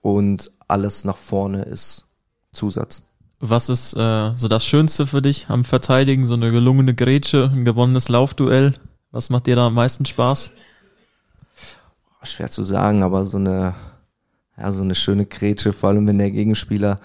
und 0.00 0.50
alles 0.68 1.04
nach 1.04 1.16
vorne 1.16 1.62
ist 1.62 2.06
Zusatz. 2.52 3.04
Was 3.40 3.68
ist 3.68 3.94
äh, 3.94 4.34
so 4.36 4.46
das 4.48 4.64
Schönste 4.64 5.06
für 5.06 5.22
dich 5.22 5.46
am 5.48 5.64
Verteidigen? 5.64 6.26
So 6.26 6.34
eine 6.34 6.52
gelungene 6.52 6.94
Grätsche, 6.94 7.50
ein 7.52 7.64
gewonnenes 7.64 8.08
Laufduell? 8.08 8.74
Was 9.10 9.30
macht 9.30 9.46
dir 9.46 9.56
da 9.56 9.66
am 9.66 9.74
meisten 9.74 10.06
Spaß? 10.06 10.52
Schwer 12.22 12.50
zu 12.50 12.62
sagen, 12.62 13.02
aber 13.02 13.26
so 13.26 13.38
eine, 13.38 13.74
ja, 14.56 14.70
so 14.70 14.82
eine 14.82 14.94
schöne 14.94 15.26
Grätsche, 15.26 15.72
vor 15.72 15.88
allem 15.90 16.06
wenn 16.06 16.18
der 16.18 16.30
Gegenspieler 16.30 17.00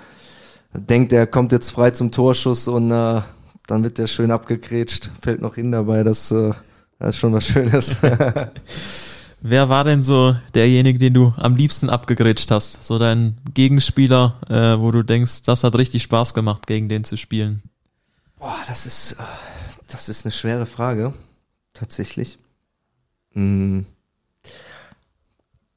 denkt, 0.73 1.12
er 1.12 1.26
kommt 1.26 1.52
jetzt 1.52 1.71
frei 1.71 1.89
zum 1.89 2.12
Torschuss 2.12 2.67
und 2.67 2.91
äh, 2.91 3.21
dann 3.65 3.84
wird 3.84 3.97
der 3.97 4.06
schön 4.06 4.30
abgegrätscht, 4.30 5.10
fällt 5.19 5.41
noch 5.41 5.56
hin 5.56 5.71
dabei, 5.71 6.04
das, 6.04 6.30
äh, 6.30 6.54
das 6.99 7.10
ist 7.10 7.19
schon 7.19 7.33
was 7.33 7.47
Schönes. 7.47 7.97
Wer 9.41 9.69
war 9.69 9.83
denn 9.83 10.01
so 10.01 10.36
derjenige, 10.55 10.97
den 10.97 11.13
du 11.13 11.33
am 11.38 11.55
liebsten 11.55 11.89
abgegrätscht 11.89 12.49
hast? 12.49 12.83
So 12.83 12.97
dein 12.97 13.38
Gegenspieler, 13.53 14.39
äh, 14.49 14.79
wo 14.81 14.91
du 14.91 15.03
denkst, 15.03 15.43
das 15.43 15.63
hat 15.63 15.75
richtig 15.75 16.03
Spaß 16.03 16.33
gemacht, 16.33 16.65
gegen 16.65 16.89
den 16.89 17.03
zu 17.03 17.17
spielen? 17.17 17.62
Boah, 18.39 18.57
das 18.67 18.86
ist, 18.86 19.13
äh, 19.13 19.23
das 19.88 20.10
ist 20.10 20.25
eine 20.25 20.31
schwere 20.31 20.65
Frage, 20.65 21.13
tatsächlich. 21.73 22.39
Hm. 23.33 23.86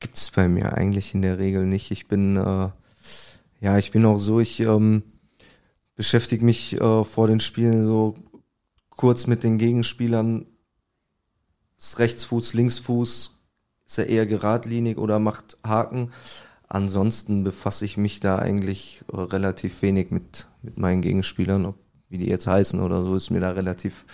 Gibt 0.00 0.16
es 0.16 0.30
bei 0.30 0.48
mir 0.48 0.72
eigentlich 0.72 1.14
in 1.14 1.20
der 1.20 1.38
Regel 1.38 1.66
nicht. 1.66 1.90
Ich 1.90 2.08
bin, 2.08 2.36
äh, 2.36 2.70
ja, 3.60 3.78
ich 3.78 3.90
bin 3.90 4.06
auch 4.06 4.18
so, 4.18 4.40
ich 4.40 4.60
ähm, 4.60 5.02
beschäftige 5.96 6.44
mich 6.44 6.80
äh, 6.80 7.04
vor 7.04 7.28
den 7.28 7.40
Spielen 7.40 7.84
so 7.84 8.16
kurz 8.88 9.26
mit 9.26 9.42
den 9.42 9.58
Gegenspielern. 9.58 10.46
Rechtsfuß, 11.98 12.54
Linksfuß, 12.54 13.38
ist 13.86 13.98
er 13.98 14.06
eher 14.06 14.26
geradlinig 14.26 14.98
oder 14.98 15.18
macht 15.18 15.58
Haken. 15.64 16.12
Ansonsten 16.68 17.42
befasse 17.42 17.84
ich 17.84 17.96
mich 17.96 18.20
da 18.20 18.38
eigentlich 18.38 19.02
relativ 19.10 19.82
wenig 19.82 20.10
mit, 20.10 20.46
mit 20.62 20.78
meinen 20.78 21.02
Gegenspielern, 21.02 21.66
ob, 21.66 21.76
wie 22.08 22.18
die 22.18 22.28
jetzt 22.28 22.46
heißen 22.46 22.80
oder 22.80 23.02
so, 23.02 23.16
ist 23.16 23.30
mir 23.30 23.40
da 23.40 23.50
relativ, 23.50 24.04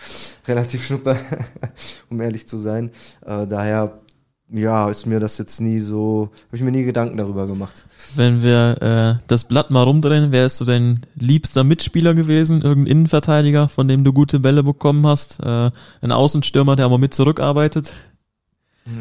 relativ 0.48 0.86
schnuppe, 0.86 1.18
um 2.10 2.20
ehrlich 2.20 2.48
zu 2.48 2.56
sein. 2.56 2.90
Äh, 3.24 3.46
daher 3.46 4.00
ja, 4.48 4.88
ist 4.88 5.06
mir 5.06 5.18
das 5.18 5.38
jetzt 5.38 5.60
nie 5.60 5.80
so, 5.80 6.30
habe 6.46 6.56
ich 6.56 6.62
mir 6.62 6.70
nie 6.70 6.84
Gedanken 6.84 7.16
darüber 7.16 7.46
gemacht. 7.46 7.84
Wenn 8.14 8.42
wir 8.42 8.80
äh, 8.80 9.22
das 9.26 9.44
Blatt 9.44 9.70
mal 9.70 9.82
rumdrehen, 9.82 10.30
wer 10.30 10.46
ist 10.46 10.58
so 10.58 10.64
dein 10.64 11.00
liebster 11.16 11.64
Mitspieler 11.64 12.14
gewesen? 12.14 12.62
Irgendein 12.62 12.92
Innenverteidiger, 12.92 13.68
von 13.68 13.88
dem 13.88 14.04
du 14.04 14.12
gute 14.12 14.38
Bälle 14.38 14.62
bekommen 14.62 15.06
hast? 15.06 15.40
Äh, 15.40 15.70
ein 16.00 16.12
Außenstürmer, 16.12 16.76
der 16.76 16.84
aber 16.84 16.98
mit 16.98 17.12
zurückarbeitet? 17.12 17.92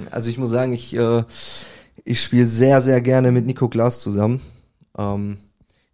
Also 0.09 0.29
ich 0.31 0.39
muss 0.39 0.49
sagen, 0.49 0.73
ich, 0.73 0.95
äh, 0.95 1.23
ich 2.03 2.21
spiele 2.21 2.45
sehr, 2.45 2.81
sehr 2.81 3.01
gerne 3.01 3.31
mit 3.31 3.45
Nico 3.45 3.69
Glas 3.69 3.99
zusammen. 3.99 4.41
Ähm, 4.97 5.37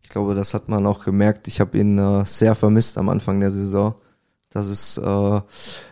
ich 0.02 0.10
glaube, 0.10 0.34
das 0.34 0.54
hat 0.54 0.70
man 0.70 0.86
auch 0.86 1.04
gemerkt. 1.04 1.50
Ich 1.50 1.60
habe 1.60 1.78
ihn 1.78 1.98
äh, 1.98 2.26
sehr 2.26 2.56
vermisst 2.56 2.98
am 2.98 3.10
Anfang 3.10 3.42
der 3.42 3.52
Saison. 3.52 3.96
Das 4.50 4.70
ist 4.70 4.98
äh, 4.98 5.42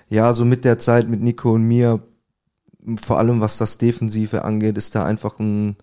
ja 0.10 0.34
so 0.34 0.46
mit 0.46 0.64
der 0.64 0.80
Zeit 0.80 1.10
mit 1.10 1.22
Nico 1.22 1.54
und 1.54 1.64
mir 1.64 2.02
vor 3.02 3.20
allem 3.20 3.42
was 3.42 3.58
das 3.58 3.78
Defensive 3.78 4.44
angeht, 4.44 4.78
ist 4.78 4.96
da 4.96 5.06
einfach 5.06 5.40
ein, 5.40 5.76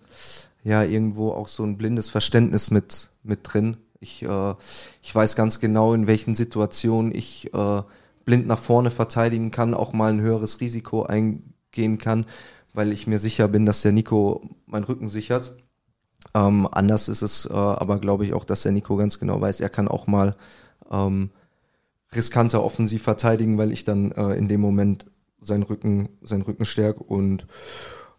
ja, 0.63 0.83
irgendwo 0.83 1.31
auch 1.31 1.47
so 1.47 1.63
ein 1.63 1.77
blindes 1.77 2.09
Verständnis 2.09 2.71
mit, 2.71 3.09
mit 3.23 3.39
drin. 3.43 3.77
Ich, 3.99 4.23
äh, 4.23 4.55
ich 5.01 5.13
weiß 5.13 5.35
ganz 5.35 5.59
genau, 5.59 5.93
in 5.93 6.07
welchen 6.07 6.35
Situationen 6.35 7.13
ich 7.13 7.53
äh, 7.53 7.81
blind 8.25 8.47
nach 8.47 8.59
vorne 8.59 8.91
verteidigen 8.91 9.51
kann, 9.51 9.73
auch 9.73 9.93
mal 9.93 10.11
ein 10.11 10.21
höheres 10.21 10.59
Risiko 10.59 11.03
eingehen 11.03 11.97
kann, 11.97 12.25
weil 12.73 12.91
ich 12.91 13.07
mir 13.07 13.19
sicher 13.19 13.47
bin, 13.47 13.65
dass 13.65 13.81
der 13.81 13.91
Nico 13.91 14.49
meinen 14.65 14.83
Rücken 14.83 15.09
sichert. 15.09 15.55
Ähm, 16.33 16.67
anders 16.71 17.09
ist 17.09 17.21
es 17.21 17.45
äh, 17.45 17.53
aber, 17.53 17.99
glaube 17.99 18.25
ich, 18.25 18.33
auch, 18.33 18.43
dass 18.43 18.63
der 18.63 18.71
Nico 18.71 18.97
ganz 18.97 19.19
genau 19.19 19.39
weiß, 19.39 19.61
er 19.61 19.69
kann 19.69 19.87
auch 19.87 20.07
mal 20.07 20.35
ähm, 20.91 21.29
riskanter 22.13 22.63
offensiv 22.63 23.03
verteidigen, 23.03 23.57
weil 23.57 23.71
ich 23.71 23.83
dann 23.83 24.11
äh, 24.11 24.33
in 24.33 24.47
dem 24.47 24.61
Moment 24.61 25.05
sein 25.39 25.63
Rücken, 25.63 26.09
sein 26.21 26.41
Rücken 26.41 26.65
stärkt. 26.65 27.01
Und 27.01 27.47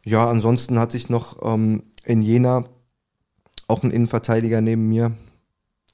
ja, 0.04 0.28
ansonsten 0.28 0.78
hatte 0.78 0.96
ich 0.96 1.09
noch 1.09 1.38
ähm, 1.42 1.85
in 2.04 2.22
Jena 2.22 2.64
auch 3.66 3.83
einen 3.83 3.92
Innenverteidiger 3.92 4.61
neben 4.61 4.88
mir. 4.88 5.12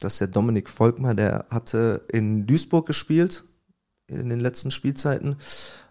Das 0.00 0.14
ist 0.14 0.20
der 0.20 0.28
Dominik 0.28 0.68
Volkmar, 0.68 1.14
der 1.14 1.46
hatte 1.50 2.06
in 2.12 2.46
Duisburg 2.46 2.86
gespielt 2.86 3.44
in 4.06 4.28
den 4.28 4.40
letzten 4.40 4.70
Spielzeiten. 4.70 5.36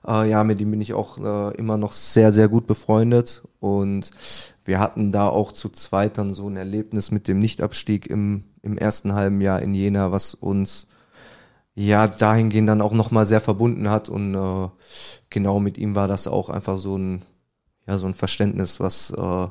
Äh, 0.08 0.30
ja, 0.30 0.44
mit 0.44 0.62
ihm 0.62 0.72
bin 0.72 0.82
ich 0.82 0.94
auch 0.94 1.18
äh, 1.18 1.56
immer 1.58 1.78
noch 1.78 1.94
sehr, 1.94 2.32
sehr 2.32 2.48
gut 2.48 2.68
befreundet. 2.68 3.44
Und 3.60 4.12
wir 4.64 4.80
hatten 4.80 5.12
da 5.12 5.28
auch 5.28 5.52
zu 5.52 5.70
zweit 5.70 6.18
dann 6.18 6.34
so 6.34 6.48
ein 6.48 6.58
Erlebnis 6.58 7.12
mit 7.12 7.28
dem 7.28 7.40
Nichtabstieg 7.40 8.08
im, 8.08 8.44
im 8.62 8.78
ersten 8.78 9.14
halben 9.14 9.42
Jahr 9.42 9.62
in 9.62 9.74
Jena, 9.74 10.12
was 10.12 10.36
uns 10.36 10.88
ja 11.76 12.08
dahingehend 12.08 12.70
dann 12.70 12.82
auch 12.82 12.94
nochmal 12.94 13.26
sehr 13.26 13.42
verbunden 13.42 13.90
hat 13.90 14.10
und 14.10 14.36
äh, 14.36 14.70
genau 15.30 15.60
mit 15.60 15.78
ihm 15.78 15.96
war 15.96 16.08
das 16.08 16.28
auch 16.28 16.50
einfach 16.50 16.78
so 16.78 16.98
ein 16.98 17.22
ja 17.88 17.98
so 17.98 18.08
ein 18.08 18.14
Verständnis, 18.14 18.80
was 18.80 19.12
äh, 19.12 19.48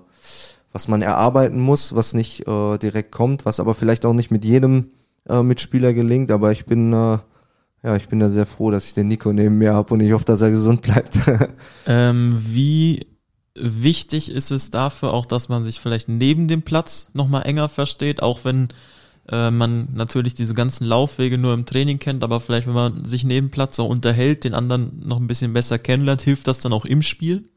was 0.73 0.89
man 0.89 1.03
erarbeiten 1.03 1.61
muss, 1.61 1.95
was 1.95 2.15
nicht 2.15 2.47
äh, 2.47 2.79
direkt 2.79 3.13
kommt, 3.13 3.45
was 3.45 3.61
aber 3.61 3.75
vielleicht 3.75 4.07
auch 4.07 4.15
nicht 4.15 4.31
mit 4.31 4.45
jedem 4.45 4.93
äh, 5.29 5.43
Mitspieler 5.43 5.93
gelingt, 5.93 6.31
aber 6.31 6.53
ich 6.53 6.65
bin 6.65 6.93
äh, 6.93 7.19
ja, 7.85 7.97
ich 7.97 8.09
bin 8.09 8.21
da 8.21 8.31
sehr 8.31 8.47
froh, 8.47 8.71
dass 8.71 8.87
ich 8.87 8.95
den 8.95 9.09
Nico 9.09 9.33
neben 9.33 9.59
mir 9.59 9.75
habe 9.75 9.95
und 9.95 10.01
ich 10.01 10.13
hoffe, 10.13 10.25
dass 10.25 10.41
er 10.41 10.51
gesund 10.51 10.83
bleibt. 10.83 11.19
ähm, 11.87 12.33
wie 12.37 13.07
wichtig 13.55 14.31
ist 14.31 14.51
es 14.51 14.71
dafür 14.71 15.13
auch, 15.13 15.27
dass 15.27 15.49
man 15.49 15.65
sich 15.65 15.81
vielleicht 15.81 16.09
neben 16.09 16.47
dem 16.47 16.63
Platz 16.63 17.11
nochmal 17.13 17.43
enger 17.43 17.69
versteht, 17.69 18.23
auch 18.23 18.45
wenn 18.45 18.69
äh, 19.29 19.51
man 19.51 19.89
natürlich 19.95 20.35
diese 20.35 20.55
ganzen 20.55 20.87
Laufwege 20.87 21.39
nur 21.39 21.55
im 21.55 21.67
Training 21.67 21.99
kennt, 21.99 22.25
aber 22.25 22.41
vielleicht, 22.41 22.67
wenn 22.67 22.75
man 22.75 23.05
sich 23.05 23.25
neben 23.25 23.51
Platz 23.51 23.79
auch 23.79 23.89
unterhält, 23.89 24.45
den 24.45 24.55
anderen 24.55 25.01
noch 25.05 25.21
ein 25.21 25.27
bisschen 25.27 25.53
besser 25.53 25.79
kennenlernt, 25.79 26.23
hilft 26.23 26.49
das 26.49 26.61
dann 26.61 26.73
auch 26.73 26.85
im 26.85 27.03
Spiel? 27.03 27.49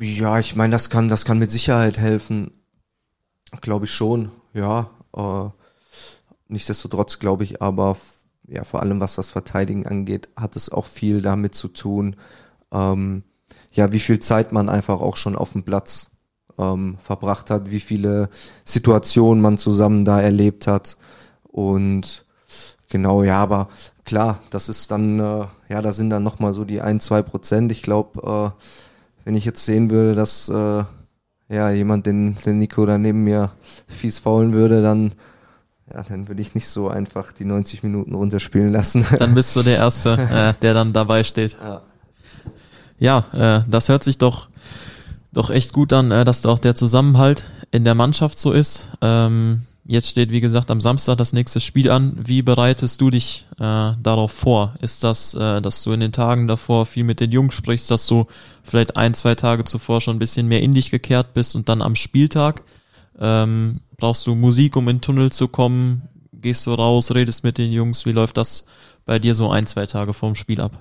Ja, 0.00 0.38
ich 0.38 0.56
meine, 0.56 0.72
das 0.72 0.90
kann, 0.90 1.08
das 1.08 1.24
kann 1.24 1.38
mit 1.38 1.50
Sicherheit 1.50 1.98
helfen. 1.98 2.50
Glaube 3.60 3.86
ich 3.86 3.92
schon, 3.92 4.30
ja. 4.52 4.90
Äh, 5.14 5.48
nichtsdestotrotz 6.48 7.18
glaube 7.18 7.44
ich 7.44 7.62
aber, 7.62 7.96
ja, 8.46 8.64
vor 8.64 8.80
allem 8.80 9.00
was 9.00 9.14
das 9.14 9.30
Verteidigen 9.30 9.86
angeht, 9.86 10.28
hat 10.36 10.56
es 10.56 10.68
auch 10.68 10.86
viel 10.86 11.22
damit 11.22 11.54
zu 11.54 11.68
tun, 11.68 12.16
ähm, 12.72 13.24
ja, 13.72 13.92
wie 13.92 13.98
viel 13.98 14.18
Zeit 14.20 14.52
man 14.52 14.68
einfach 14.68 15.00
auch 15.00 15.16
schon 15.16 15.36
auf 15.36 15.52
dem 15.52 15.62
Platz 15.62 16.10
ähm, 16.58 16.96
verbracht 17.02 17.50
hat, 17.50 17.70
wie 17.70 17.80
viele 17.80 18.28
Situationen 18.64 19.42
man 19.42 19.58
zusammen 19.58 20.04
da 20.04 20.20
erlebt 20.20 20.66
hat. 20.66 20.96
Und 21.44 22.24
genau, 22.88 23.22
ja, 23.22 23.42
aber 23.42 23.68
klar, 24.04 24.40
das 24.50 24.68
ist 24.68 24.90
dann, 24.90 25.20
äh, 25.20 25.46
ja, 25.68 25.82
da 25.82 25.92
sind 25.92 26.10
dann 26.10 26.22
nochmal 26.22 26.52
so 26.54 26.64
die 26.64 26.80
ein, 26.80 27.00
zwei 27.00 27.22
Prozent. 27.22 27.72
Ich 27.72 27.82
glaube, 27.82 28.54
äh, 28.56 28.62
wenn 29.24 29.34
ich 29.34 29.44
jetzt 29.44 29.64
sehen 29.64 29.90
würde, 29.90 30.14
dass 30.14 30.48
äh, 30.48 30.84
ja 31.48 31.70
jemand 31.70 32.06
den, 32.06 32.36
den 32.44 32.58
Nico 32.58 32.86
da 32.86 32.98
neben 32.98 33.24
mir 33.24 33.50
fies 33.86 34.18
faulen 34.18 34.52
würde, 34.52 34.82
dann 34.82 35.12
ja, 35.92 36.02
dann 36.02 36.26
würde 36.26 36.42
ich 36.42 36.54
nicht 36.54 36.68
so 36.68 36.88
einfach 36.88 37.32
die 37.32 37.44
90 37.44 37.82
Minuten 37.84 38.14
runterspielen 38.14 38.70
lassen. 38.70 39.06
Dann 39.18 39.34
bist 39.34 39.54
du 39.54 39.62
der 39.62 39.76
Erste, 39.76 40.14
äh, 40.14 40.60
der 40.60 40.74
dann 40.74 40.92
dabei 40.92 41.22
steht. 41.22 41.56
Ja, 42.98 43.24
ja 43.32 43.58
äh, 43.58 43.62
das 43.68 43.88
hört 43.88 44.02
sich 44.02 44.18
doch 44.18 44.48
doch 45.36 45.50
echt 45.50 45.72
gut 45.72 45.92
an, 45.92 46.10
äh, 46.10 46.24
dass 46.24 46.40
da 46.40 46.48
auch 46.48 46.58
der 46.58 46.74
Zusammenhalt 46.74 47.46
in 47.70 47.84
der 47.84 47.94
Mannschaft 47.94 48.38
so 48.38 48.52
ist. 48.52 48.88
Ähm, 49.02 49.62
jetzt 49.84 50.08
steht, 50.08 50.30
wie 50.30 50.40
gesagt, 50.40 50.70
am 50.70 50.80
Samstag 50.80 51.18
das 51.18 51.32
nächste 51.32 51.60
Spiel 51.60 51.90
an. 51.90 52.14
Wie 52.16 52.42
bereitest 52.42 53.00
du 53.00 53.10
dich 53.10 53.46
äh, 53.58 53.92
darauf 54.02 54.32
vor? 54.32 54.74
Ist 54.80 55.04
das, 55.04 55.34
äh, 55.34 55.60
dass 55.60 55.82
du 55.82 55.92
in 55.92 56.00
den 56.00 56.12
Tagen 56.12 56.48
davor 56.48 56.86
viel 56.86 57.04
mit 57.04 57.20
den 57.20 57.32
Jungs 57.32 57.54
sprichst, 57.54 57.90
dass 57.90 58.06
du 58.06 58.26
vielleicht 58.62 58.96
ein, 58.96 59.14
zwei 59.14 59.34
Tage 59.34 59.64
zuvor 59.64 60.00
schon 60.00 60.16
ein 60.16 60.20
bisschen 60.20 60.48
mehr 60.48 60.62
in 60.62 60.74
dich 60.74 60.90
gekehrt 60.90 61.34
bist 61.34 61.54
und 61.54 61.68
dann 61.68 61.82
am 61.82 61.96
Spieltag 61.96 62.62
ähm, 63.18 63.80
brauchst 63.96 64.26
du 64.26 64.34
Musik, 64.34 64.76
um 64.76 64.88
in 64.88 64.96
den 64.96 65.02
Tunnel 65.02 65.32
zu 65.32 65.48
kommen? 65.48 66.02
Gehst 66.32 66.66
du 66.66 66.74
raus, 66.74 67.14
redest 67.14 67.44
mit 67.44 67.58
den 67.58 67.72
Jungs? 67.72 68.06
Wie 68.06 68.12
läuft 68.12 68.36
das 68.36 68.66
bei 69.04 69.18
dir 69.18 69.34
so 69.34 69.50
ein, 69.50 69.66
zwei 69.66 69.86
Tage 69.86 70.12
vorm 70.12 70.34
Spiel 70.34 70.60
ab? 70.60 70.78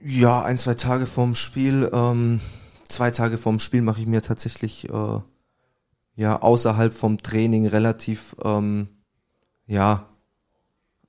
Ja, 0.00 0.42
ein, 0.42 0.58
zwei 0.58 0.74
Tage 0.74 1.06
vorm 1.06 1.34
Spiel. 1.34 1.90
Ähm, 1.92 2.40
zwei 2.88 3.10
Tage 3.10 3.36
vorm 3.36 3.58
Spiel 3.58 3.82
mache 3.82 4.00
ich 4.00 4.06
mir 4.06 4.22
tatsächlich 4.22 4.88
äh, 4.88 5.20
ja 6.14 6.40
außerhalb 6.40 6.94
vom 6.94 7.18
Training 7.18 7.66
relativ 7.66 8.36
ähm, 8.44 8.88
ja 9.66 10.08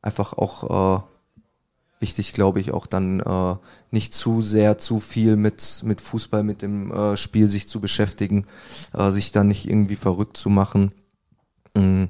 einfach 0.01 0.33
auch 0.33 0.99
äh, 0.99 1.03
wichtig, 1.99 2.33
glaube 2.33 2.59
ich, 2.59 2.71
auch 2.71 2.87
dann 2.87 3.19
äh, 3.19 3.55
nicht 3.91 4.13
zu 4.13 4.41
sehr, 4.41 4.79
zu 4.79 4.99
viel 4.99 5.35
mit 5.35 5.81
mit 5.83 6.01
Fußball, 6.01 6.43
mit 6.43 6.63
dem 6.63 6.91
äh, 6.91 7.15
Spiel 7.15 7.47
sich 7.47 7.67
zu 7.67 7.79
beschäftigen, 7.81 8.47
äh, 8.93 9.11
sich 9.11 9.31
dann 9.31 9.49
nicht 9.49 9.69
irgendwie 9.69 9.97
verrückt 9.97 10.35
zu 10.35 10.49
machen. 10.49 10.93
Mhm. 11.75 12.09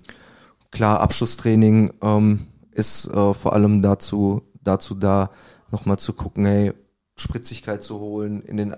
Klar, 0.72 1.02
Abschlusstraining 1.02 1.92
ähm, 2.02 2.48
ist 2.72 3.08
äh, 3.08 3.34
vor 3.34 3.54
allem 3.54 3.82
dazu 3.82 4.44
dazu 4.64 4.94
da, 4.96 5.32
nochmal 5.72 6.00
zu 6.00 6.14
gucken, 6.14 6.46
hey, 6.46 6.74
Spritzigkeit 7.16 7.84
zu 7.84 8.00
holen, 8.00 8.42
in 8.42 8.58
den 8.58 8.76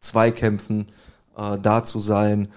Zweikämpfen 0.00 0.86
äh, 1.36 1.58
da 1.58 1.84
zu 1.84 2.00
sein, 2.00 2.48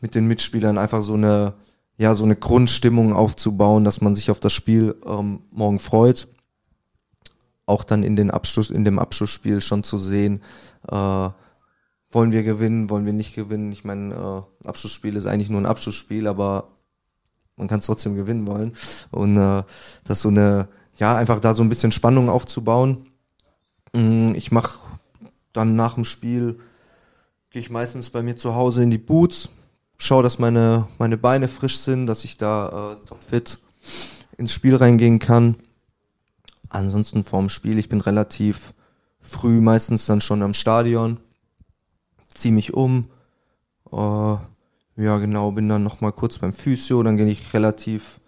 mit 0.00 0.14
den 0.14 0.26
Mitspielern 0.26 0.78
einfach 0.78 1.02
so 1.02 1.14
eine, 1.14 1.54
ja, 1.96 2.14
so 2.14 2.24
eine 2.24 2.36
Grundstimmung 2.36 3.12
aufzubauen, 3.12 3.84
dass 3.84 4.00
man 4.00 4.14
sich 4.14 4.30
auf 4.30 4.40
das 4.40 4.52
Spiel 4.52 4.96
ähm, 5.06 5.40
morgen 5.50 5.78
freut. 5.78 6.28
Auch 7.66 7.84
dann 7.84 8.02
in 8.02 8.16
den 8.16 8.30
Abschluss, 8.30 8.70
in 8.70 8.84
dem 8.84 8.98
Abschlussspiel 8.98 9.60
schon 9.60 9.84
zu 9.84 9.98
sehen, 9.98 10.42
äh, 10.88 11.28
wollen 12.10 12.32
wir 12.32 12.42
gewinnen, 12.42 12.90
wollen 12.90 13.06
wir 13.06 13.12
nicht 13.12 13.34
gewinnen. 13.34 13.72
Ich 13.72 13.84
meine, 13.84 14.46
äh, 14.62 14.68
Abschlussspiel 14.68 15.16
ist 15.16 15.26
eigentlich 15.26 15.48
nur 15.48 15.60
ein 15.60 15.66
Abschlussspiel, 15.66 16.26
aber 16.26 16.68
man 17.56 17.68
kann 17.68 17.78
es 17.78 17.86
trotzdem 17.86 18.16
gewinnen 18.16 18.46
wollen. 18.46 18.72
Und 19.10 19.36
äh, 19.36 19.62
das 20.04 20.20
so 20.20 20.28
eine, 20.28 20.68
ja, 20.96 21.14
einfach 21.16 21.40
da 21.40 21.54
so 21.54 21.62
ein 21.62 21.68
bisschen 21.68 21.92
Spannung 21.92 22.28
aufzubauen 22.28 23.11
ich 23.94 24.50
mache 24.50 24.78
dann 25.52 25.76
nach 25.76 25.94
dem 25.94 26.04
Spiel, 26.04 26.60
gehe 27.50 27.60
ich 27.60 27.70
meistens 27.70 28.10
bei 28.10 28.22
mir 28.22 28.36
zu 28.36 28.54
Hause 28.54 28.82
in 28.82 28.90
die 28.90 28.98
Boots, 28.98 29.50
schaue, 29.98 30.22
dass 30.22 30.38
meine, 30.38 30.88
meine 30.98 31.18
Beine 31.18 31.48
frisch 31.48 31.78
sind, 31.78 32.06
dass 32.06 32.24
ich 32.24 32.38
da 32.38 32.92
äh, 32.92 33.06
topfit 33.06 33.60
ins 34.38 34.52
Spiel 34.52 34.76
reingehen 34.76 35.18
kann. 35.18 35.56
Ansonsten 36.70 37.22
vorm 37.22 37.50
Spiel, 37.50 37.78
ich 37.78 37.90
bin 37.90 38.00
relativ 38.00 38.72
früh 39.20 39.60
meistens 39.60 40.06
dann 40.06 40.22
schon 40.22 40.42
am 40.42 40.54
Stadion, 40.54 41.20
ziehe 42.28 42.54
mich 42.54 42.72
um, 42.72 43.10
äh, 43.92 43.96
ja 43.96 45.18
genau, 45.18 45.52
bin 45.52 45.68
dann 45.68 45.82
nochmal 45.82 46.12
kurz 46.12 46.38
beim 46.38 46.54
Physio, 46.54 47.02
dann 47.02 47.18
gehe 47.18 47.28
ich 47.28 47.52
relativ 47.52 48.20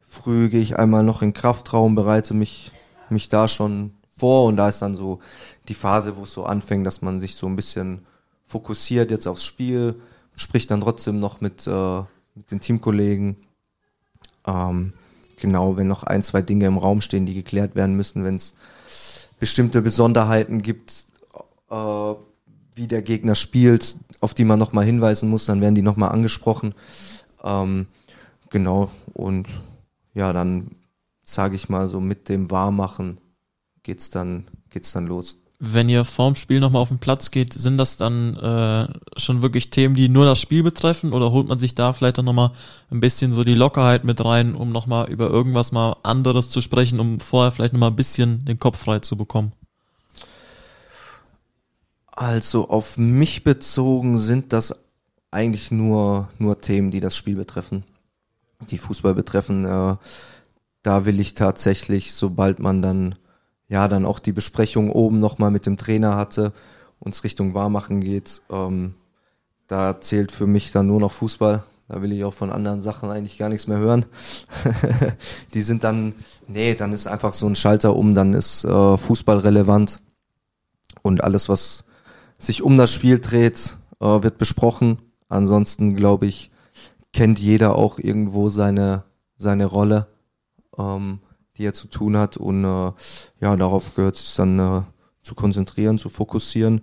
früh, 0.00 0.50
gehe 0.50 0.60
ich 0.60 0.78
einmal 0.78 1.02
noch 1.02 1.22
in 1.22 1.32
Kraftraum, 1.32 1.94
bereite 1.94 2.34
mich, 2.34 2.72
mich 3.08 3.30
da 3.30 3.48
schon 3.48 3.94
vor 4.18 4.46
und 4.46 4.56
da 4.56 4.68
ist 4.68 4.80
dann 4.80 4.94
so 4.94 5.20
die 5.68 5.74
Phase, 5.74 6.16
wo 6.16 6.22
es 6.22 6.32
so 6.32 6.44
anfängt, 6.44 6.86
dass 6.86 7.02
man 7.02 7.18
sich 7.18 7.36
so 7.36 7.46
ein 7.46 7.56
bisschen 7.56 8.06
fokussiert 8.44 9.10
jetzt 9.10 9.26
aufs 9.26 9.44
Spiel, 9.44 10.00
spricht 10.36 10.70
dann 10.70 10.80
trotzdem 10.80 11.20
noch 11.20 11.40
mit, 11.40 11.66
äh, 11.66 12.00
mit 12.34 12.50
den 12.50 12.60
Teamkollegen. 12.60 13.36
Ähm, 14.46 14.92
genau, 15.36 15.76
wenn 15.76 15.88
noch 15.88 16.02
ein, 16.02 16.22
zwei 16.22 16.42
Dinge 16.42 16.66
im 16.66 16.78
Raum 16.78 17.00
stehen, 17.00 17.26
die 17.26 17.34
geklärt 17.34 17.74
werden 17.74 17.96
müssen, 17.96 18.24
wenn 18.24 18.36
es 18.36 18.54
bestimmte 19.38 19.82
Besonderheiten 19.82 20.62
gibt, 20.62 21.06
äh, 21.70 22.14
wie 22.74 22.86
der 22.86 23.02
Gegner 23.02 23.34
spielt, 23.34 23.96
auf 24.20 24.34
die 24.34 24.44
man 24.44 24.58
nochmal 24.58 24.84
hinweisen 24.84 25.28
muss, 25.28 25.46
dann 25.46 25.60
werden 25.60 25.74
die 25.74 25.82
nochmal 25.82 26.12
angesprochen. 26.12 26.74
Ähm, 27.44 27.86
genau, 28.50 28.90
und 29.12 29.48
ja, 30.14 30.32
dann 30.32 30.70
sage 31.22 31.56
ich 31.56 31.68
mal 31.68 31.88
so 31.88 32.00
mit 32.00 32.28
dem 32.28 32.50
Warmmachen 32.50 33.18
geht's 33.88 34.10
dann, 34.10 34.44
geht's 34.68 34.92
dann 34.92 35.06
los. 35.06 35.38
Wenn 35.60 35.88
ihr 35.88 36.04
vorm 36.04 36.36
Spiel 36.36 36.60
nochmal 36.60 36.82
auf 36.82 36.90
den 36.90 36.98
Platz 36.98 37.30
geht, 37.30 37.54
sind 37.54 37.78
das 37.78 37.96
dann 37.96 38.36
äh, 38.36 38.86
schon 39.18 39.40
wirklich 39.40 39.70
Themen, 39.70 39.94
die 39.94 40.10
nur 40.10 40.26
das 40.26 40.40
Spiel 40.40 40.62
betreffen 40.62 41.14
oder 41.14 41.32
holt 41.32 41.48
man 41.48 41.58
sich 41.58 41.74
da 41.74 41.94
vielleicht 41.94 42.18
auch 42.18 42.22
nochmal 42.22 42.52
ein 42.90 43.00
bisschen 43.00 43.32
so 43.32 43.44
die 43.44 43.54
Lockerheit 43.54 44.04
mit 44.04 44.22
rein, 44.22 44.54
um 44.54 44.72
nochmal 44.72 45.08
über 45.08 45.30
irgendwas 45.30 45.72
mal 45.72 45.96
anderes 46.02 46.50
zu 46.50 46.60
sprechen, 46.60 47.00
um 47.00 47.18
vorher 47.18 47.50
vielleicht 47.50 47.72
nochmal 47.72 47.90
ein 47.90 47.96
bisschen 47.96 48.44
den 48.44 48.58
Kopf 48.58 48.78
frei 48.78 48.98
zu 48.98 49.16
bekommen? 49.16 49.52
Also 52.12 52.68
auf 52.68 52.98
mich 52.98 53.42
bezogen 53.42 54.18
sind 54.18 54.52
das 54.52 54.76
eigentlich 55.30 55.70
nur, 55.70 56.28
nur 56.38 56.60
Themen, 56.60 56.90
die 56.90 57.00
das 57.00 57.16
Spiel 57.16 57.36
betreffen, 57.36 57.84
die 58.70 58.78
Fußball 58.78 59.14
betreffen. 59.14 59.64
Äh, 59.64 59.96
da 60.82 61.04
will 61.06 61.18
ich 61.20 61.32
tatsächlich, 61.32 62.12
sobald 62.12 62.58
man 62.58 62.82
dann 62.82 63.14
ja 63.68 63.88
dann 63.88 64.06
auch 64.06 64.18
die 64.18 64.32
Besprechung 64.32 64.90
oben 64.90 65.20
nochmal 65.20 65.50
mit 65.50 65.66
dem 65.66 65.76
Trainer 65.76 66.16
hatte, 66.16 66.52
uns 66.98 67.24
Richtung 67.24 67.54
Wahrmachen 67.54 68.00
geht, 68.00 68.42
ähm, 68.50 68.94
da 69.66 70.00
zählt 70.00 70.32
für 70.32 70.46
mich 70.46 70.72
dann 70.72 70.86
nur 70.86 71.00
noch 71.00 71.12
Fußball. 71.12 71.62
Da 71.88 72.02
will 72.02 72.12
ich 72.12 72.24
auch 72.24 72.34
von 72.34 72.50
anderen 72.50 72.82
Sachen 72.82 73.10
eigentlich 73.10 73.38
gar 73.38 73.48
nichts 73.48 73.66
mehr 73.66 73.78
hören. 73.78 74.04
die 75.54 75.62
sind 75.62 75.84
dann, 75.84 76.14
nee, 76.46 76.74
dann 76.74 76.92
ist 76.92 77.06
einfach 77.06 77.32
so 77.32 77.46
ein 77.46 77.54
Schalter 77.54 77.96
um, 77.96 78.14
dann 78.14 78.34
ist 78.34 78.64
äh, 78.64 78.96
Fußball 78.98 79.38
relevant 79.38 80.00
und 81.02 81.24
alles, 81.24 81.48
was 81.48 81.84
sich 82.38 82.62
um 82.62 82.76
das 82.76 82.92
Spiel 82.92 83.20
dreht, 83.20 83.76
äh, 84.00 84.22
wird 84.22 84.38
besprochen. 84.38 84.98
Ansonsten 85.28 85.96
glaube 85.96 86.26
ich, 86.26 86.50
kennt 87.12 87.38
jeder 87.38 87.74
auch 87.76 87.98
irgendwo 87.98 88.48
seine 88.48 89.04
seine 89.38 89.66
Rolle. 89.66 90.08
Ähm, 90.76 91.20
die 91.58 91.66
er 91.66 91.74
zu 91.74 91.88
tun 91.88 92.16
hat. 92.16 92.36
Und 92.36 92.64
äh, 92.64 92.92
ja, 93.40 93.56
darauf 93.56 93.94
gehört 93.94 94.16
es 94.16 94.34
dann 94.34 94.58
äh, 94.58 94.82
zu 95.22 95.34
konzentrieren, 95.34 95.98
zu 95.98 96.08
fokussieren 96.08 96.82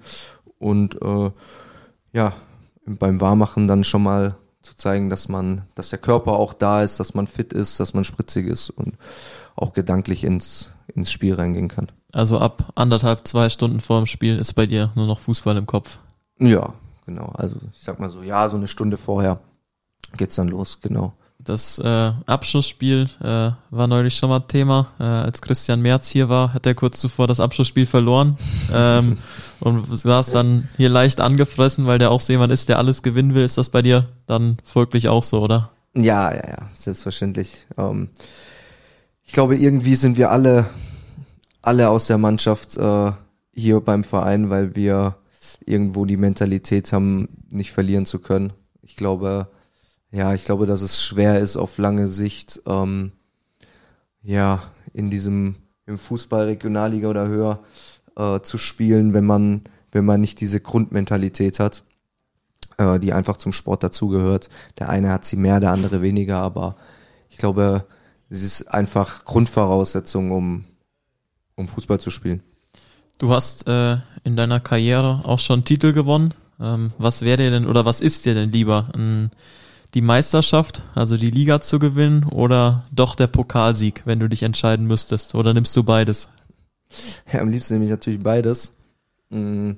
und 0.60 1.02
äh, 1.02 1.32
ja, 2.14 2.34
beim 2.86 3.20
Warmachen 3.20 3.68
dann 3.68 3.84
schon 3.84 4.04
mal 4.04 4.38
zu 4.62 4.76
zeigen, 4.76 5.10
dass 5.10 5.30
man, 5.30 5.64
dass 5.76 5.90
der 5.90 6.00
Körper 6.00 6.34
auch 6.34 6.54
da 6.54 6.84
ist, 6.84 7.00
dass 7.00 7.14
man 7.14 7.28
fit 7.28 7.54
ist, 7.54 7.80
dass 7.80 7.94
man 7.94 8.04
spritzig 8.04 8.48
ist 8.48 8.70
und 8.70 8.98
auch 9.56 9.74
gedanklich 9.74 10.24
ins, 10.24 10.72
ins 10.88 11.12
Spiel 11.12 11.36
reingehen 11.36 11.68
kann. 11.68 11.92
Also 12.12 12.40
ab 12.40 12.72
anderthalb, 12.76 13.28
zwei 13.28 13.50
Stunden 13.50 13.82
vor 13.82 14.00
dem 14.00 14.08
Spiel 14.08 14.38
ist 14.38 14.54
bei 14.54 14.66
dir 14.66 14.92
nur 14.96 15.08
noch 15.08 15.20
Fußball 15.20 15.58
im 15.58 15.66
Kopf. 15.66 16.00
Ja, 16.40 16.74
genau. 17.06 17.28
Also 17.34 17.58
ich 17.74 17.82
sag 17.82 18.00
mal 18.00 18.10
so, 18.10 18.24
ja, 18.24 18.50
so 18.50 18.58
eine 18.58 18.68
Stunde 18.68 18.98
vorher 18.98 19.40
geht's 20.18 20.36
dann 20.36 20.48
los, 20.48 20.80
genau. 20.82 21.14
Das 21.46 21.78
äh, 21.78 22.12
Abschlussspiel 22.26 23.08
äh, 23.22 23.52
war 23.70 23.88
neulich 23.88 24.16
schon 24.16 24.30
mal 24.30 24.40
Thema. 24.40 24.88
Äh, 25.00 25.04
als 25.04 25.44
Christian 25.44 25.80
Merz 25.80 26.08
hier 26.08 26.28
war, 26.28 26.56
hat 26.56 26.66
er 26.66 26.74
kurz 26.74 27.00
zuvor 27.00 27.28
das 27.28 27.40
Abschlussspiel 27.40 27.86
verloren 27.86 28.36
ähm, 28.74 29.18
und 29.60 29.86
saß 29.96 30.32
dann 30.32 30.70
hier 30.76 30.90
leicht 30.90 31.22
angefressen, 31.22 31.86
weil 31.86 32.00
der 32.00 32.10
auch 32.10 32.20
so 32.20 32.34
jemand 32.34 32.52
ist, 32.52 32.68
der 32.68 32.80
alles 32.80 33.04
gewinnen 33.04 33.36
will. 33.36 33.46
Ist 33.46 33.60
das 33.60 33.70
bei 33.70 33.84
dir 33.84 34.10
dann 34.26 34.58
folglich 34.66 35.08
auch 35.08 35.22
so, 35.22 35.40
oder? 35.40 35.70
Ja, 35.94 36.34
ja, 36.34 36.50
ja, 36.50 36.70
selbstverständlich. 36.74 37.68
Ähm, 37.78 38.10
ich 39.24 39.32
glaube, 39.32 39.56
irgendwie 39.56 39.94
sind 39.94 40.18
wir 40.18 40.32
alle, 40.32 40.66
alle 41.62 41.90
aus 41.90 42.08
der 42.08 42.18
Mannschaft 42.18 42.76
äh, 42.76 43.12
hier 43.54 43.82
beim 43.82 44.04
Verein, 44.04 44.50
weil 44.50 44.76
wir 44.76 45.18
irgendwo 45.64 46.06
die 46.06 46.18
Mentalität 46.18 46.92
haben, 46.92 47.30
nicht 47.52 47.72
verlieren 47.72 48.08
zu 48.08 48.18
können. 48.18 48.52
Ich 48.82 48.96
glaube, 48.96 49.48
ja, 50.16 50.34
ich 50.34 50.46
glaube, 50.46 50.66
dass 50.66 50.82
es 50.82 51.04
schwer 51.04 51.40
ist 51.42 51.58
auf 51.58 51.78
lange 51.78 52.08
Sicht, 52.08 52.62
ähm, 52.66 53.12
ja, 54.24 54.64
in 54.94 55.10
diesem 55.10 55.56
im 55.86 55.98
Fußball 55.98 56.46
Regionalliga 56.46 57.10
oder 57.10 57.28
höher 57.28 57.60
äh, 58.16 58.40
zu 58.40 58.58
spielen, 58.58 59.14
wenn 59.14 59.26
man 59.26 59.64
wenn 59.92 60.06
man 60.06 60.20
nicht 60.20 60.42
diese 60.42 60.60
Grundmentalität 60.60 61.60
hat, 61.60 61.84
äh, 62.78 63.00
die 63.00 63.14
einfach 63.14 63.38
zum 63.38 63.54
Sport 63.54 63.84
dazugehört. 63.84 64.50
Der 64.80 64.90
eine 64.90 65.12
hat 65.12 65.24
sie 65.26 65.38
mehr, 65.38 65.60
der 65.60 65.72
andere 65.72 66.02
weniger, 66.02 66.38
aber 66.38 66.76
ich 67.30 67.38
glaube, 67.38 67.86
es 68.30 68.42
ist 68.42 68.74
einfach 68.74 69.26
Grundvoraussetzung, 69.26 70.32
um 70.32 70.66
um 71.56 71.68
Fußball 71.68 72.00
zu 72.00 72.10
spielen. 72.10 72.42
Du 73.18 73.32
hast 73.32 73.68
äh, 73.68 73.98
in 74.24 74.36
deiner 74.36 74.60
Karriere 74.60 75.22
auch 75.24 75.40
schon 75.40 75.64
Titel 75.64 75.92
gewonnen. 75.92 76.34
Ähm, 76.60 76.92
was 76.98 77.22
wäre 77.22 77.38
dir 77.38 77.52
denn 77.52 77.68
oder 77.68 77.86
was 77.86 78.02
ist 78.02 78.26
dir 78.26 78.34
denn 78.34 78.52
lieber? 78.52 78.90
Ein 78.94 79.32
die 79.96 80.02
Meisterschaft, 80.02 80.84
also 80.94 81.16
die 81.16 81.32
Liga 81.32 81.62
zu 81.62 81.80
gewinnen 81.80 82.26
oder 82.26 82.86
doch 82.92 83.16
der 83.16 83.28
Pokalsieg, 83.28 84.04
wenn 84.06 84.20
du 84.20 84.28
dich 84.28 84.44
entscheiden 84.44 84.86
müsstest? 84.88 85.34
Oder 85.36 85.54
nimmst 85.54 85.76
du 85.76 85.84
beides? 85.84 86.30
Ja, 87.32 87.40
am 87.40 87.50
liebsten 87.50 87.76
nehme 87.76 87.86
ich 87.86 87.92
natürlich 87.92 88.22
beides. 88.22 88.76
Mm. 89.30 89.72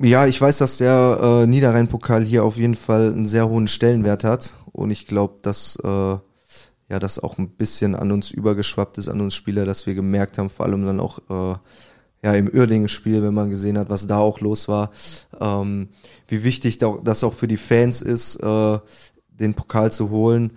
Ja, 0.00 0.26
ich 0.26 0.40
weiß, 0.40 0.58
dass 0.58 0.76
der 0.76 1.18
äh, 1.20 1.46
Niederrhein-Pokal 1.46 2.24
hier 2.24 2.44
auf 2.44 2.56
jeden 2.56 2.74
Fall 2.74 3.10
einen 3.10 3.26
sehr 3.26 3.48
hohen 3.48 3.68
Stellenwert 3.68 4.22
hat 4.22 4.54
und 4.70 4.90
ich 4.90 5.06
glaube, 5.06 5.38
dass 5.42 5.76
äh, 5.82 5.88
ja 5.88 6.98
das 7.00 7.18
auch 7.18 7.38
ein 7.38 7.48
bisschen 7.48 7.94
an 7.94 8.12
uns 8.12 8.30
übergeschwappt 8.30 8.98
ist, 8.98 9.08
an 9.08 9.20
uns 9.20 9.34
Spieler, 9.34 9.64
dass 9.64 9.86
wir 9.86 9.94
gemerkt 9.94 10.38
haben, 10.38 10.50
vor 10.50 10.66
allem 10.66 10.84
dann 10.84 11.00
auch 11.00 11.18
äh, 11.30 11.58
ja 12.28 12.38
im 12.38 12.48
Uerdingen-Spiel, 12.48 13.22
wenn 13.22 13.34
man 13.34 13.50
gesehen 13.50 13.78
hat, 13.78 13.90
was 13.90 14.06
da 14.06 14.18
auch 14.18 14.40
los 14.40 14.68
war, 14.68 14.90
ähm, 15.40 15.88
wie 16.26 16.44
wichtig 16.44 16.78
das 16.78 17.24
auch 17.24 17.34
für 17.34 17.48
die 17.48 17.56
Fans 17.56 18.02
ist, 18.02 18.36
äh, 18.36 18.78
den 19.28 19.54
Pokal 19.54 19.92
zu 19.92 20.10
holen. 20.10 20.52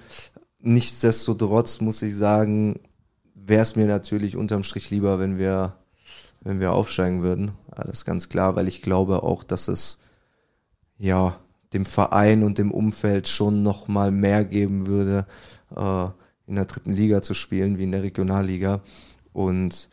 Nichtsdestotrotz 0.59 1.81
muss 1.81 2.01
ich 2.01 2.15
sagen, 2.15 2.79
wäre 3.33 3.61
es 3.61 3.75
mir 3.75 3.85
natürlich 3.85 4.35
unterm 4.35 4.63
Strich 4.63 4.89
lieber, 4.89 5.19
wenn 5.19 5.37
wir, 5.37 5.75
wenn 6.41 6.59
wir 6.59 6.73
aufsteigen 6.73 7.23
würden. 7.23 7.51
Ja, 7.75 7.83
das 7.83 7.99
ist 7.99 8.05
ganz 8.05 8.29
klar, 8.29 8.55
weil 8.55 8.67
ich 8.67 8.81
glaube 8.81 9.23
auch, 9.23 9.43
dass 9.43 9.67
es 9.67 9.99
ja 10.97 11.37
dem 11.73 11.85
Verein 11.85 12.43
und 12.43 12.57
dem 12.57 12.71
Umfeld 12.71 13.27
schon 13.27 13.63
noch 13.63 13.87
mal 13.87 14.11
mehr 14.11 14.43
geben 14.43 14.87
würde, 14.87 15.25
äh, 15.75 16.05
in 16.47 16.55
der 16.55 16.65
dritten 16.65 16.91
Liga 16.91 17.21
zu 17.21 17.33
spielen 17.33 17.77
wie 17.77 17.83
in 17.83 17.93
der 17.93 18.03
Regionalliga. 18.03 18.81
Und 19.31 19.89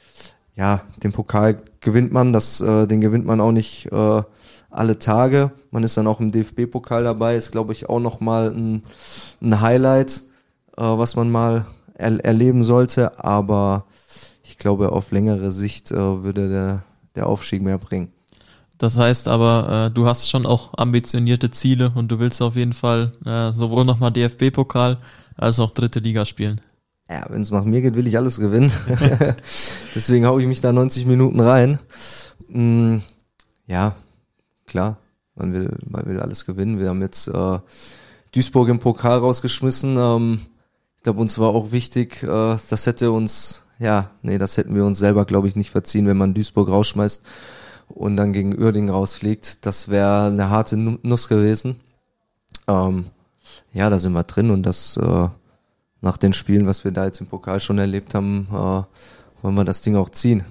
ja, 0.58 0.82
den 1.02 1.12
Pokal 1.12 1.62
gewinnt 1.80 2.12
man, 2.12 2.32
das, 2.32 2.60
äh, 2.60 2.86
den 2.88 3.00
gewinnt 3.00 3.24
man 3.24 3.40
auch 3.40 3.52
nicht 3.52 3.90
äh, 3.92 4.22
alle 4.70 4.98
Tage. 4.98 5.52
Man 5.70 5.84
ist 5.84 5.96
dann 5.96 6.08
auch 6.08 6.18
im 6.18 6.32
DFB-Pokal 6.32 7.04
dabei, 7.04 7.36
ist 7.36 7.52
glaube 7.52 7.72
ich 7.72 7.88
auch 7.88 8.00
noch 8.00 8.18
mal 8.18 8.50
ein, 8.50 8.82
ein 9.40 9.60
Highlight, 9.60 10.22
äh, 10.76 10.82
was 10.82 11.14
man 11.14 11.30
mal 11.30 11.66
er 11.94 12.24
erleben 12.24 12.64
sollte. 12.64 13.24
Aber 13.24 13.84
ich 14.42 14.58
glaube, 14.58 14.90
auf 14.90 15.12
längere 15.12 15.52
Sicht 15.52 15.92
äh, 15.92 16.22
würde 16.24 16.48
der, 16.48 16.82
der 17.14 17.28
Aufstieg 17.28 17.62
mehr 17.62 17.78
bringen. 17.78 18.12
Das 18.78 18.98
heißt 18.98 19.28
aber, 19.28 19.86
äh, 19.86 19.94
du 19.94 20.06
hast 20.06 20.28
schon 20.28 20.44
auch 20.44 20.70
ambitionierte 20.76 21.50
Ziele 21.50 21.92
und 21.94 22.10
du 22.10 22.18
willst 22.18 22.42
auf 22.42 22.56
jeden 22.56 22.72
Fall 22.72 23.12
äh, 23.24 23.52
sowohl 23.52 23.84
nochmal 23.84 24.12
DFB-Pokal 24.12 24.98
als 25.36 25.60
auch 25.60 25.70
dritte 25.70 26.00
Liga 26.00 26.24
spielen. 26.24 26.60
Ja, 27.08 27.24
wenn 27.30 27.40
es 27.40 27.50
nach 27.50 27.64
mir 27.64 27.80
geht, 27.80 27.94
will 27.94 28.06
ich 28.06 28.18
alles 28.18 28.38
gewinnen. 28.38 28.70
Deswegen 29.94 30.26
hau 30.26 30.38
ich 30.38 30.46
mich 30.46 30.60
da 30.60 30.72
90 30.72 31.06
Minuten 31.06 31.40
rein. 31.40 31.78
Mm, 32.48 32.98
ja, 33.66 33.94
klar, 34.66 34.98
man 35.34 35.52
will, 35.54 35.70
man 35.88 36.04
will 36.06 36.20
alles 36.20 36.44
gewinnen. 36.44 36.78
Wir 36.78 36.90
haben 36.90 37.00
jetzt 37.00 37.28
äh, 37.28 37.58
Duisburg 38.32 38.68
im 38.68 38.78
Pokal 38.78 39.18
rausgeschmissen. 39.18 39.96
Ähm, 39.96 40.40
ich 40.96 41.02
glaube, 41.02 41.20
uns 41.20 41.38
war 41.38 41.48
auch 41.48 41.72
wichtig, 41.72 42.22
äh, 42.22 42.26
das 42.26 42.86
hätte 42.86 43.10
uns, 43.10 43.64
ja, 43.78 44.10
nee, 44.20 44.36
das 44.36 44.58
hätten 44.58 44.74
wir 44.74 44.84
uns 44.84 44.98
selber, 44.98 45.24
glaube 45.24 45.48
ich, 45.48 45.56
nicht 45.56 45.70
verziehen, 45.70 46.06
wenn 46.06 46.16
man 46.18 46.34
Duisburg 46.34 46.68
rausschmeißt 46.68 47.22
und 47.88 48.16
dann 48.16 48.34
gegen 48.34 48.58
Uerdingen 48.58 48.90
rausfliegt. 48.90 49.64
Das 49.64 49.88
wäre 49.88 50.26
eine 50.26 50.50
harte 50.50 50.76
Nuss 50.76 51.28
gewesen. 51.28 51.76
Ähm, 52.66 53.06
ja, 53.72 53.88
da 53.88 53.98
sind 53.98 54.12
wir 54.12 54.24
drin 54.24 54.50
und 54.50 54.64
das 54.64 54.98
äh, 54.98 55.28
nach 56.00 56.16
den 56.16 56.32
Spielen, 56.32 56.66
was 56.66 56.84
wir 56.84 56.92
da 56.92 57.04
jetzt 57.06 57.20
im 57.20 57.26
Pokal 57.26 57.60
schon 57.60 57.78
erlebt 57.78 58.14
haben, 58.14 58.46
äh, 58.50 58.82
wollen 59.42 59.54
wir 59.54 59.64
das 59.64 59.80
Ding 59.82 59.96
auch 59.96 60.10
ziehen. 60.10 60.44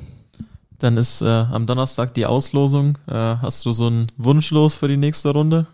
Dann 0.80 0.98
ist 0.98 1.22
äh, 1.22 1.28
am 1.28 1.66
Donnerstag 1.66 2.14
die 2.14 2.26
Auslosung. 2.26 2.98
Äh, 3.08 3.14
hast 3.14 3.66
du 3.66 3.74
so 3.74 3.88
einen 3.88 4.08
Wunsch 4.18 4.52
los 4.52 4.76
für 4.76 4.88
die 4.88 4.98
nächste 4.98 5.30
Runde? 5.30 5.66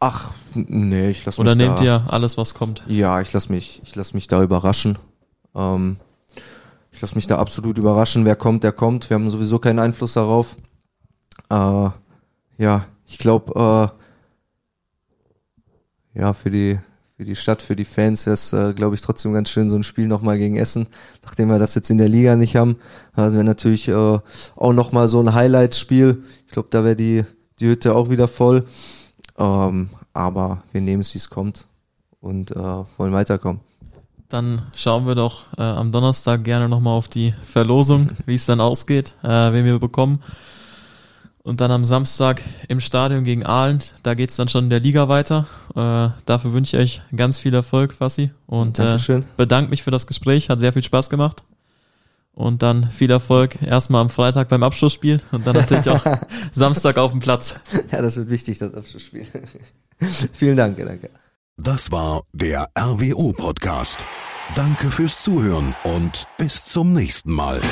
Ach, 0.00 0.32
nee, 0.54 1.10
ich 1.10 1.24
lasse 1.24 1.40
mich 1.40 1.46
Oder 1.46 1.54
nehmt 1.54 1.80
da, 1.80 1.84
ihr 1.84 2.04
alles, 2.08 2.36
was 2.36 2.54
kommt? 2.54 2.84
Ja, 2.86 3.20
ich 3.20 3.32
lasse 3.32 3.52
mich, 3.52 3.82
ich 3.84 4.14
mich 4.14 4.26
da 4.28 4.42
überraschen. 4.42 4.98
Ähm, 5.54 5.96
ich 6.90 7.00
lasse 7.00 7.14
mich 7.14 7.26
da 7.26 7.38
absolut 7.38 7.78
überraschen. 7.78 8.24
Wer 8.24 8.36
kommt, 8.36 8.64
der 8.64 8.72
kommt. 8.72 9.10
Wir 9.10 9.14
haben 9.14 9.30
sowieso 9.30 9.58
keinen 9.58 9.78
Einfluss 9.78 10.14
darauf. 10.14 10.56
Äh, 11.50 11.90
ja, 12.58 12.86
ich 13.06 13.18
glaube, 13.18 13.92
äh, 16.14 16.20
ja, 16.20 16.32
für 16.32 16.50
die, 16.50 16.80
für 17.18 17.24
die 17.24 17.34
Stadt, 17.34 17.62
für 17.62 17.74
die 17.74 17.84
Fans 17.84 18.26
wäre 18.26 18.34
es, 18.34 18.52
äh, 18.52 18.72
glaube 18.74 18.94
ich, 18.94 19.00
trotzdem 19.00 19.32
ganz 19.32 19.50
schön, 19.50 19.68
so 19.68 19.74
ein 19.74 19.82
Spiel 19.82 20.06
nochmal 20.06 20.38
gegen 20.38 20.56
Essen, 20.56 20.86
nachdem 21.24 21.48
wir 21.48 21.58
das 21.58 21.74
jetzt 21.74 21.90
in 21.90 21.98
der 21.98 22.08
Liga 22.08 22.36
nicht 22.36 22.54
haben. 22.54 22.76
Also 23.12 23.38
wäre 23.38 23.44
natürlich 23.44 23.88
äh, 23.88 24.18
auch 24.54 24.72
nochmal 24.72 25.08
so 25.08 25.18
ein 25.18 25.34
Highlight-Spiel. 25.34 26.22
Ich 26.46 26.52
glaube, 26.52 26.68
da 26.70 26.84
wäre 26.84 26.94
die, 26.94 27.24
die 27.58 27.66
Hütte 27.66 27.96
auch 27.96 28.08
wieder 28.08 28.28
voll. 28.28 28.66
Ähm, 29.36 29.88
aber 30.12 30.62
wir 30.70 30.80
nehmen 30.80 31.00
es, 31.00 31.12
wie 31.12 31.18
es 31.18 31.28
kommt 31.28 31.66
und 32.20 32.52
äh, 32.52 32.54
wollen 32.54 33.12
weiterkommen. 33.12 33.62
Dann 34.28 34.62
schauen 34.76 35.04
wir 35.08 35.16
doch 35.16 35.46
äh, 35.56 35.62
am 35.62 35.90
Donnerstag 35.90 36.44
gerne 36.44 36.68
nochmal 36.68 36.96
auf 36.96 37.08
die 37.08 37.34
Verlosung, 37.42 38.10
wie 38.26 38.36
es 38.36 38.46
dann 38.46 38.60
ausgeht, 38.60 39.16
äh, 39.24 39.52
wen 39.52 39.64
wir 39.64 39.80
bekommen. 39.80 40.20
Und 41.48 41.62
dann 41.62 41.70
am 41.70 41.86
Samstag 41.86 42.42
im 42.68 42.78
Stadion 42.78 43.24
gegen 43.24 43.46
Aalen, 43.46 43.82
da 44.02 44.12
geht's 44.12 44.36
dann 44.36 44.50
schon 44.50 44.64
in 44.64 44.70
der 44.70 44.80
Liga 44.80 45.08
weiter. 45.08 45.46
Äh, 45.70 46.10
dafür 46.26 46.52
wünsche 46.52 46.76
ich 46.76 46.82
euch 46.82 47.16
ganz 47.16 47.38
viel 47.38 47.54
Erfolg, 47.54 47.94
Fassi. 47.94 48.32
Und 48.46 48.78
äh, 48.78 48.98
bedanke 49.38 49.70
mich 49.70 49.82
für 49.82 49.90
das 49.90 50.06
Gespräch, 50.06 50.50
hat 50.50 50.60
sehr 50.60 50.74
viel 50.74 50.82
Spaß 50.82 51.08
gemacht. 51.08 51.44
Und 52.32 52.62
dann 52.62 52.90
viel 52.90 53.10
Erfolg 53.10 53.62
erstmal 53.62 54.02
am 54.02 54.10
Freitag 54.10 54.50
beim 54.50 54.62
Abschlussspiel 54.62 55.22
und 55.32 55.46
dann 55.46 55.56
natürlich 55.56 55.88
auch 55.88 56.04
Samstag 56.52 56.98
auf 56.98 57.12
dem 57.12 57.20
Platz. 57.20 57.58
Ja, 57.90 58.02
das 58.02 58.18
wird 58.18 58.28
wichtig, 58.28 58.58
das 58.58 58.74
Abschlussspiel. 58.74 59.26
Vielen 60.34 60.58
Dank, 60.58 60.76
danke. 60.76 61.08
Das 61.56 61.90
war 61.90 62.24
der 62.34 62.68
RWO 62.78 63.32
Podcast. 63.32 64.04
Danke 64.54 64.90
fürs 64.90 65.22
Zuhören 65.22 65.74
und 65.82 66.24
bis 66.36 66.66
zum 66.66 66.92
nächsten 66.92 67.32
Mal. 67.32 67.62